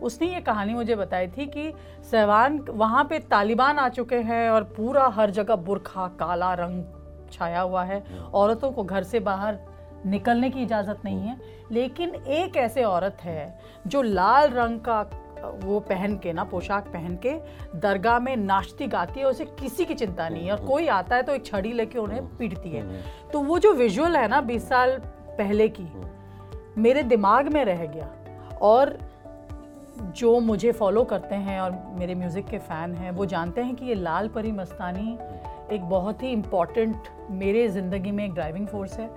उसने 0.01 0.33
ये 0.33 0.41
कहानी 0.41 0.73
मुझे 0.73 0.95
बताई 0.95 1.27
थी 1.27 1.45
कि 1.45 1.73
सहवान 2.11 2.59
वहाँ 2.59 3.03
पे 3.03 3.19
तालिबान 3.19 3.79
आ 3.79 3.89
चुके 3.89 4.15
हैं 4.15 4.49
और 4.49 4.63
पूरा 4.63 5.07
हर 5.07 5.29
जगह 5.29 5.55
बुरखा, 5.55 6.07
काला 6.07 6.53
रंग 6.53 6.83
छाया 7.31 7.61
हुआ 7.61 7.83
है। 7.83 8.03
औरतों 8.33 8.71
को 8.71 8.83
घर 8.83 9.03
से 9.03 9.19
बाहर 9.19 9.59
निकलने 10.05 10.49
की 10.49 10.61
इजाज़त 10.61 11.01
नहीं 11.05 11.19
है। 11.19 11.37
लेकिन 11.71 12.15
एक 12.15 12.57
ऐसे 12.57 12.83
औरत 12.83 13.17
है 13.21 13.59
जो 13.87 14.01
लाल 14.01 14.49
रंग 14.49 14.79
का 14.79 15.03
वो 15.63 15.79
पहन 15.79 16.17
के 16.17 16.33
ना 16.33 16.43
पोशाक 16.43 16.87
पहन 16.87 17.15
के 17.25 17.33
दरगाह 17.79 18.19
में 18.19 18.35
नाश्ती 18.37 18.87
गाती 18.87 19.19
है 19.19 19.25
उसे 19.25 19.45
किसी 19.59 19.85
की 19.85 19.95
चिंता 19.95 20.29
नहीं 20.29 20.45
है। 20.45 20.51
और 20.51 20.65
कोई 20.65 20.87
आता 20.89 21.15
है 21.15 21.23
तो 21.23 21.33
एक 21.33 21.45
छड़ी 21.45 21.71
लेके 21.73 21.99
उन्हें 21.99 22.21
पीटती 22.37 22.69
है। 22.69 23.01
तो 23.31 23.41
वो 23.41 23.59
जो 23.59 23.73
विजुअल 23.73 24.15
है 24.17 24.27
ना 24.27 24.41
बीस 24.43 24.67
साल 24.69 24.97
पहले 25.37 25.67
की 25.69 25.87
मेरे 26.77 27.03
दिमाग 27.05 27.53
में 27.53 27.63
रह 27.65 27.85
गया। 27.85 28.09
और 28.61 28.97
जो 30.17 30.39
मुझे 30.39 30.71
फॉलो 30.71 31.03
करते 31.03 31.35
हैं 31.37 31.59
और 31.61 31.71
मेरे 31.99 32.15
म्यूज़िक 32.15 32.45
के 32.47 32.57
फ़ैन 32.59 32.93
हैं 32.95 33.11
वो 33.11 33.25
जानते 33.27 33.61
हैं 33.61 33.75
कि 33.75 33.85
ये 33.85 33.95
लाल 33.95 34.27
परी 34.27 34.51
मस्तानी 34.51 35.17
एक 35.75 35.83
बहुत 35.89 36.23
ही 36.23 36.31
इंपॉर्टेंट 36.31 37.07
मेरे 37.31 37.67
ज़िंदगी 37.69 38.11
में 38.11 38.23
एक 38.25 38.33
ड्राइविंग 38.33 38.67
फोर्स 38.67 38.97
है। 38.99 39.09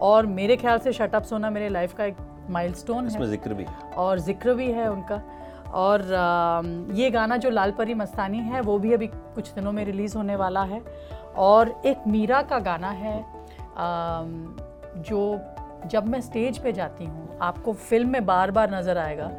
और 0.00 0.26
मेरे 0.28 0.56
ख्याल 0.56 0.78
से 0.78 0.92
शटअप 0.92 1.22
सोना 1.22 1.50
मेरे 1.50 1.68
लाइफ 1.68 1.94
का 1.94 2.04
एक 2.04 2.16
माइलस्टोन 2.50 3.08
है। 3.08 3.26
ज़िक्र 3.26 3.54
भी 3.54 3.64
और 3.96 4.18
ज़िक्र 4.18 4.54
भी 4.54 4.70
है 4.72 4.90
उनका। 4.90 5.20
और 5.74 6.02
ये 6.94 7.10
गाना 7.10 7.36
जो 7.36 7.50
लाल 7.50 7.70
परी 7.72 7.94
मस्तानी 7.94 8.38
है, 8.40 8.60
वो 8.60 8.78
भी 8.78 8.92
अभी 8.92 9.06
कुछ 9.06 9.52
दिनों 9.54 9.72
में 9.72 9.84
रिलीज़ 9.84 10.16
होने 10.16 10.36
वाला 10.36 10.62
है। 10.64 10.82
और 11.38 11.68
एक 11.86 12.06
मीरा 12.06 12.42
का 12.42 12.58
गाना 12.60 12.90
है 12.90 13.24
जो 15.00 15.20
जब 15.86 16.06
मैं 16.08 16.20
स्टेज 16.20 16.58
पे 16.58 16.72
जाती 16.72 17.04
हूँ, 17.04 17.38
आपको 17.42 17.72
फ़िल्म 17.72 18.08
में 18.08 18.26
बार 18.26 18.50
बार 18.50 18.74
नज़र 18.74 18.98
आएगा। 18.98 19.30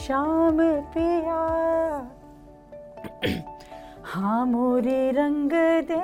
शाम 0.00 0.58
पिया 0.94 1.40
हाँ 4.04 4.44
मोरे 4.46 5.10
रंग 5.10 5.50
दे, 5.88 5.94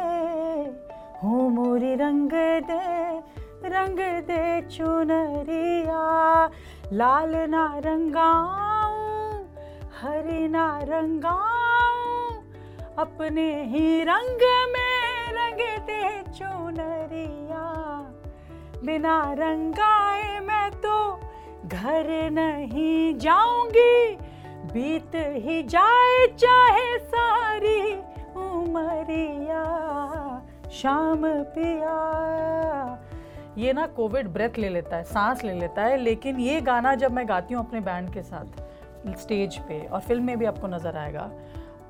हो 1.23 1.49
मोरे 1.51 1.95
रंग 1.97 2.31
दे 2.31 3.69
रंग 3.69 3.99
दे 4.27 4.61
चुनरिया। 4.69 6.01
लाल 6.93 7.37
ना 7.51 7.65
रंगाऊं 7.85 8.39
हरी 8.51 8.57
ना 8.57 8.70
रंगाऊं, 10.83 12.37
अपने 12.99 13.49
ही 13.65 14.03
रंग 14.05 14.43
में 14.73 15.33
रंग 15.33 15.61
दे 15.87 16.03
चुनरिया 16.31 17.67
बिना 18.85 19.17
रंगाए 19.39 20.39
मैं 20.41 20.71
तो 20.81 20.99
घर 21.67 22.09
नहीं 22.33 23.15
जाऊँगी, 23.19 24.17
बीत 24.73 25.13
ही 25.45 25.63
जाए 25.65 26.27
चाहे 26.37 26.99
सारी 26.99 27.83
उमरिया। 28.37 29.65
शाम 30.73 31.23
पिया। 31.55 31.99
ये 33.59 33.73
ना 33.73 33.87
कोविड 33.87 34.29
ब्रेथ 34.29 34.59
ले 34.59 34.69
लेता 34.69 34.97
है, 34.97 35.05
सांस 35.05 35.45
ले 35.45 35.55
लेता 35.55 35.83
है, 35.83 35.97
लेकिन 35.97 36.41
ये 36.41 36.61
गाना 36.61 36.95
जब 36.95 37.13
मैं 37.13 37.29
गाती 37.29 37.55
हूँ 37.55 37.67
अपने 37.67 37.81
बैंड 37.81 38.13
के 38.15 38.23
साथ 38.23 38.61
स्टेज 39.09 39.59
पे 39.59 39.81
और 39.81 40.01
फ़िल्म 40.01 40.25
में 40.25 40.39
भी 40.39 40.45
आपको 40.47 40.67
नज़र 40.69 40.97
आएगा। 40.97 41.31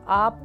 आप 0.09 0.39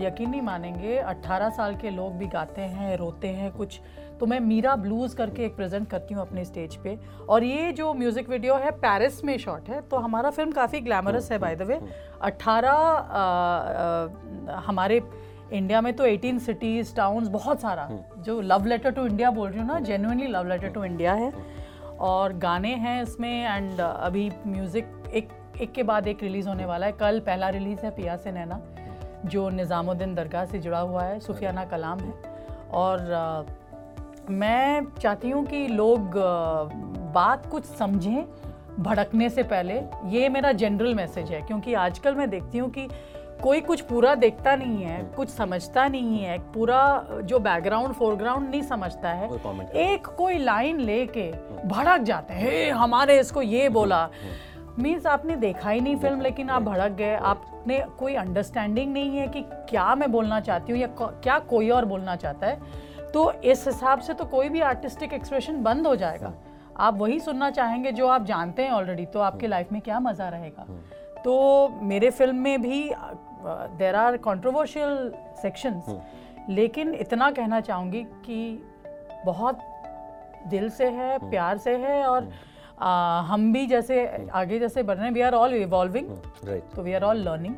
यकीन 0.00 0.30
नहीं 0.30 0.42
मानेंगे 0.42 0.98
18 1.00 1.48
साल 1.50 1.74
के 1.76 1.90
लोग 1.90 2.12
भी 2.16 2.26
गाते 2.28 2.60
हैं, 2.62 2.96
रोते 2.96 3.28
हैं, 3.28 3.50
कुछ 3.52 3.80
तो 4.20 4.26
मैं 4.26 4.38
मीरा 4.40 4.74
ब्लूज़ 4.76 5.16
करके 5.16 5.44
एक 5.44 5.56
प्रेजेंट 5.56 5.88
करती 5.90 6.14
हूँ 6.14 6.22
अपने 6.22 6.44
स्टेज 6.44 6.76
पे। 6.76 6.98
और 7.28 7.44
ये 7.44 7.72
जो 7.72 7.92
म्यूज़िक 7.94 8.28
वीडियो 8.28 8.54
है 8.56 8.70
पेरिस 8.78 9.24
में 9.24 9.36
शॉट 9.38 9.68
है 9.68 9.80
तो 9.82 9.96
हमारा 9.98 10.30
फ़िल्म 10.30 10.52
काफ़ी 10.52 10.80
ग्लैमरस 10.80 11.30
है 11.32 11.38
बाय 11.38 11.56
द 11.56 11.62
वे 11.62 11.80
18 12.22 12.72
हमारे 14.66 15.00
इंडिया 15.52 15.80
में 15.80 15.92
तो 15.92 16.04
18 16.06 16.38
सिटीज़ 16.40 16.94
टाउन्स 16.96 17.28
बहुत 17.30 17.60
सारा। 17.60 17.88
जो 18.18 18.40
लव 18.42 18.66
लेटर 18.66 18.90
टू 18.90 19.06
इंडिया 19.06 19.30
बोल 19.30 19.48
रही 19.48 19.58
हूँ 19.58 19.66
ना 19.68 19.78
genuinely 19.80 20.26
love 20.28 20.48
letter 20.48 20.68
to 20.68 20.84
India 20.84 21.14
है। 21.14 21.32
और 22.00 22.32
गाने 22.38 22.74
हैं 22.76 23.02
इसमें 23.02 23.44
एंड 23.46 23.80
अभी 23.80 24.30
म्यूज़िक 24.46 25.10
एक 25.14 25.28
एक 25.62 25.72
के 25.72 25.82
बाद 25.82 26.06
एक 26.08 26.22
रिलीज़ 26.22 26.48
होने 26.48 26.64
वाला 26.64 26.86
है। 26.86 26.92
कल 26.92 27.20
पहला 27.20 27.48
रिलीज़ 27.48 27.80
है 27.80 27.90
पिया 27.90 28.16
से 28.16 28.32
नैना 28.32 28.60
जो 29.26 29.48
निज़ामुद्दीन 29.50 30.14
दरगाह 30.14 30.44
से 30.44 30.58
जुड़ा 30.58 30.78
हुआ 30.78 31.02
है। 31.02 31.18
सुफियाना 31.20 31.64
कलाम 31.64 32.00
है। 32.00 32.12
और 32.72 33.10
अ, 33.10 34.30
मैं 34.30 34.86
चाहती 35.00 35.30
हूँ 35.30 35.44
कि 35.46 35.66
लोग 35.68 36.16
अ, 36.16 36.68
बात 37.14 37.46
कुछ 37.46 37.64
समझें 37.64 38.24
भड़कने 38.78 39.28
से 39.30 39.42
पहले। 39.42 39.80
ये 40.08 40.28
मेरा 40.28 40.52
जनरल 40.52 40.94
मैसेज 40.94 41.30
है 41.30 41.40
क्योंकि 41.42 41.74
आजकल 41.76 42.14
मैं 42.14 42.30
देखती 42.30 42.58
हूँ 42.58 42.70
कि 42.70 42.88
कोई 43.42 43.60
कुछ 43.60 43.80
पूरा 43.80 44.14
देखता 44.14 44.54
नहीं 44.56 44.82
है 44.82 45.02
कुछ 45.16 45.28
समझता 45.28 45.86
नहीं 45.88 46.18
है। 46.18 46.38
पूरा 46.52 46.80
जो 47.22 47.38
बैकग्राउंड 47.38 47.92
फोरग्राउंड 47.92 48.48
नहीं 48.50 48.62
समझता 48.62 49.08
है। 49.08 49.28
कोई 49.28 49.38
एक 49.82 50.06
कोई 50.06 50.38
लाइन 50.38 50.80
लेके 50.80 51.30
भड़क 51.68 52.02
जाते 52.02 52.34
हैं 52.34 52.70
हमारे 52.72 53.18
इसको 53.20 53.42
ये 53.42 53.68
बोला। 53.68 54.08
मीन्स 54.78 55.06
आपने 55.06 55.36
देखा 55.36 55.70
ही 55.70 55.80
नहीं 55.80 55.96
फ़िल्म 55.96 56.20
लेकिन 56.20 56.50
आप 56.50 56.62
भड़क 56.62 56.92
गए। 56.92 57.14
आपने 57.14 57.78
कोई 57.98 58.14
अंडरस्टैंडिंग 58.16 58.92
नहीं 58.92 59.16
है 59.16 59.26
कि 59.28 59.42
क्या 59.68 59.94
मैं 59.94 60.10
बोलना 60.12 60.40
चाहती 60.40 60.72
हूँ 60.72 60.80
या 60.80 60.88
क्या 60.98 61.38
कोई 61.50 61.68
और 61.70 61.84
बोलना 61.84 62.16
चाहता 62.16 62.46
है। 62.46 63.10
तो 63.12 63.30
इस 63.32 63.66
हिसाब 63.66 64.00
से 64.00 64.14
तो 64.14 64.24
कोई 64.26 64.48
भी 64.48 64.60
आर्टिस्टिक 64.62 65.12
एक्सप्रेशन 65.12 65.62
बंद 65.62 65.86
हो 65.86 65.94
जाएगा। 65.96 66.32
आप 66.78 66.98
वही 66.98 67.18
सुनना 67.20 67.50
चाहेंगे 67.50 67.92
जो 67.92 68.06
आप 68.08 68.24
जानते 68.26 68.62
हैं 68.62 68.70
ऑलरेडी 68.70 69.06
तो 69.06 69.20
आपके 69.20 69.46
लाइफ 69.46 69.72
में 69.72 69.80
क्या 69.80 69.98
मज़ा 70.00 70.28
रहेगा। 70.28 70.66
तो 71.24 71.68
मेरे 71.82 72.10
फ़िल्म 72.10 72.36
में 72.36 72.62
भी 72.62 72.82
देर 73.78 73.94
आर 73.94 74.16
कॉन्ट्रोवर्शियल 74.18 75.12
सेक्शंस 75.42 75.96
लेकिन 76.48 76.94
इतना 76.94 77.30
कहना 77.30 77.60
चाहूँगी 77.60 78.02
कि 78.26 78.62
बहुत 79.26 79.58
दिल 80.46 80.68
से 80.70 80.86
है, 80.86 81.18
प्यार 81.20 81.58
से 81.58 81.76
है 81.76 82.02
और 82.04 82.30
हम 83.28 83.52
भी 83.52 83.66
जैसे 83.66 84.04
आगे 84.34 84.58
जैसे 84.58 84.82
बढ़ 84.82 84.96
रहे 84.96 85.06
हैं 85.06 85.12
वी 85.14 85.20
आर 85.20 85.34
ऑल 85.34 85.54
इवॉल्विंग 85.54 86.08
तो 86.76 86.82
we 86.82 86.92
are 86.92 87.02
all 87.02 87.18
learning 87.18 87.54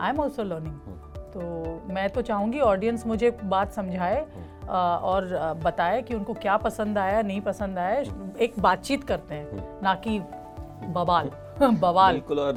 I 0.00 0.10
am 0.10 0.20
also 0.20 0.42
learning 0.42 1.04
तो 1.34 1.92
मैं 1.94 2.08
तो 2.10 2.22
चाहूँगी 2.22 2.60
ऑडियंस 2.60 3.06
मुझे 3.06 3.30
बात 3.44 3.72
समझाए 3.72 4.20
और 4.68 5.28
बताए 5.64 6.02
कि 6.02 6.14
उनको 6.14 6.34
क्या 6.34 6.56
पसंद 6.56 6.98
आया 6.98 7.22
नहीं 7.22 7.40
पसंद 7.40 7.78
आया 7.78 8.02
एक 8.40 8.58
बातचीत 8.60 9.04
करते 9.04 9.34
हैं 9.34 9.80
ना 9.82 9.94
कि 10.06 10.18
बवाल 10.88 11.30
बवाल. 11.62 12.12
बिल्कुल 12.12 12.38
और 12.40 12.52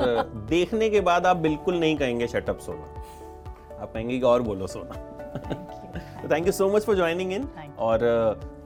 देखने 0.49 0.89
के 0.89 1.01
बाद 1.01 1.25
आप 1.25 1.38
बिल्कुल 1.38 1.79
नहीं 1.79 1.97
कहेंगे 1.97 2.27
शटअप 2.27 2.60
सोना 2.60 3.82
आप 3.82 3.91
कहेंगे 3.93 4.17
कि 4.17 4.25
और 4.25 4.41
बोलो 4.41 4.67
Sona 4.67 5.05
thank 6.32 6.45
you 6.45 6.51
so 6.51 6.69
much 6.75 6.86
for 6.86 6.95
joining 6.95 7.34
in 7.34 7.47
और 7.79 8.05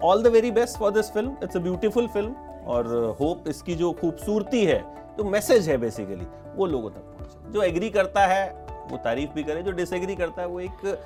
all 0.04 0.24
the 0.24 0.28
very 0.28 0.52
best 0.52 0.80
for 0.80 0.92
this 0.92 1.12
film 1.14 1.36
it's 1.44 1.58
a 1.58 1.60
beautiful 1.60 2.08
film 2.08 2.53
और 2.68 3.16
होप 3.20 3.48
इसकी 3.48 3.76
जो 3.76 3.92
खूबसूरती 3.92 4.64
है 4.66 4.84
जो 5.18 5.24
मैसेज 5.24 5.70
है 5.70 5.78
बेसिकली 5.78 6.28
वो 6.56 6.66
लोगों 6.66 6.90
तक 6.90 7.16
पहुँचे। 7.18 7.52
जो 7.54 7.62
एग्री 7.64 7.90
करता 7.90 8.26
है 8.28 8.46
वो 8.90 8.98
तारीफ़ 9.04 9.32
भी 9.32 9.44
करे 9.44 9.64
जो 9.64 9.72
डिसएग्री 9.72 10.16
करता 10.16 10.42
है 10.42 10.48
वो 10.48 10.60
एक 10.60 10.98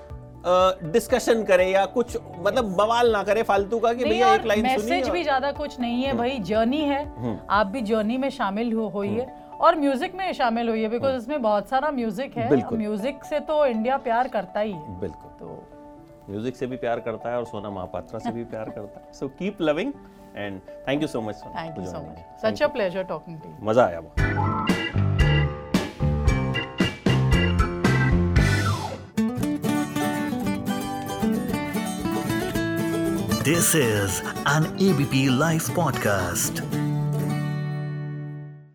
डिस्कशन 0.93 1.43
करे 1.43 1.65
या 1.65 1.85
कुछ 1.85 2.17
मतलब 2.39 2.65
बवाल 2.75 3.11
ना 3.11 3.23
करे 3.23 3.43
फालतू 3.43 3.79
का 3.79 3.93
कि 3.93 4.03
भैया 4.05 4.33
एक 4.35 4.45
लाइन 4.45 4.67
सुनी 4.67 4.91
मैसेज 4.91 5.09
भी 5.09 5.23
ज़्यादा 5.23 5.51
कुछ 5.51 5.79
नहीं 5.79 6.03
है 6.03 6.13
भाई 6.17 6.37
जर्नी 6.41 6.81
है। 6.81 7.03
हम्म। 7.15 7.37
आप 7.49 7.67
भी 7.67 7.81
जर्नी 7.81 8.17
में 8.17 8.29
शामिल 8.29 8.71
हो 8.73 8.87
होइए। 8.89 9.27
और 9.61 9.75
म्यूज़िक 9.75 10.15
में 10.15 10.31
शामिल 10.33 10.69
होइए 10.69 10.87
बिकॉज़ 10.87 11.15
इसमें 11.15 11.41
बहुत 11.41 11.69
सारा 11.69 11.89
म्यूज़िक 11.91 12.37
है। 12.37 12.47
हम्म। 12.49 12.77
म्यूज़िक 12.77 13.23
से 13.23 13.39
तो 13.39 13.65
इंडिया 13.65 13.97
प्यार 13.97 14.27
करता 14.27 14.59
ही 14.59 14.71
है। 14.71 14.99
बिल्कुल। 14.99 15.31
तो 15.39 15.63
म्यूज़िक 16.29 16.55
से 16.55 16.67
भी 16.67 16.77
प्यार 16.77 16.99
करता 16.99 17.29
है 17.29 17.37
और 17.37 17.45
सोना 17.45 17.69
महापात्रा 17.69 18.19
से 18.19 18.31
भी 18.31 18.43
प्यार 18.45 18.69
करता 18.69 18.99
है। 18.99 19.13
So 19.13 19.27
keep 19.39 19.61
loving 19.61 19.93
And 20.36 20.60
thank 20.88 21.02
you 21.02 21.08
so 21.08 21.20
much 21.20 21.42
thank 21.56 21.78
you 21.78 21.84
so 21.86 22.02
much 22.10 22.40
such 22.42 22.62
a 22.62 22.66
pleasure 22.76 23.02
talking 23.14 23.40
to 23.40 23.48
you 23.48 23.66
मजा 23.68 23.84
आया 23.86 24.00
बहुत 24.00 24.80
This 33.44 33.74
is 33.74 34.22
an 34.46 34.66
ABP 34.78 35.28
Life 35.28 35.68
podcast. 35.70 36.65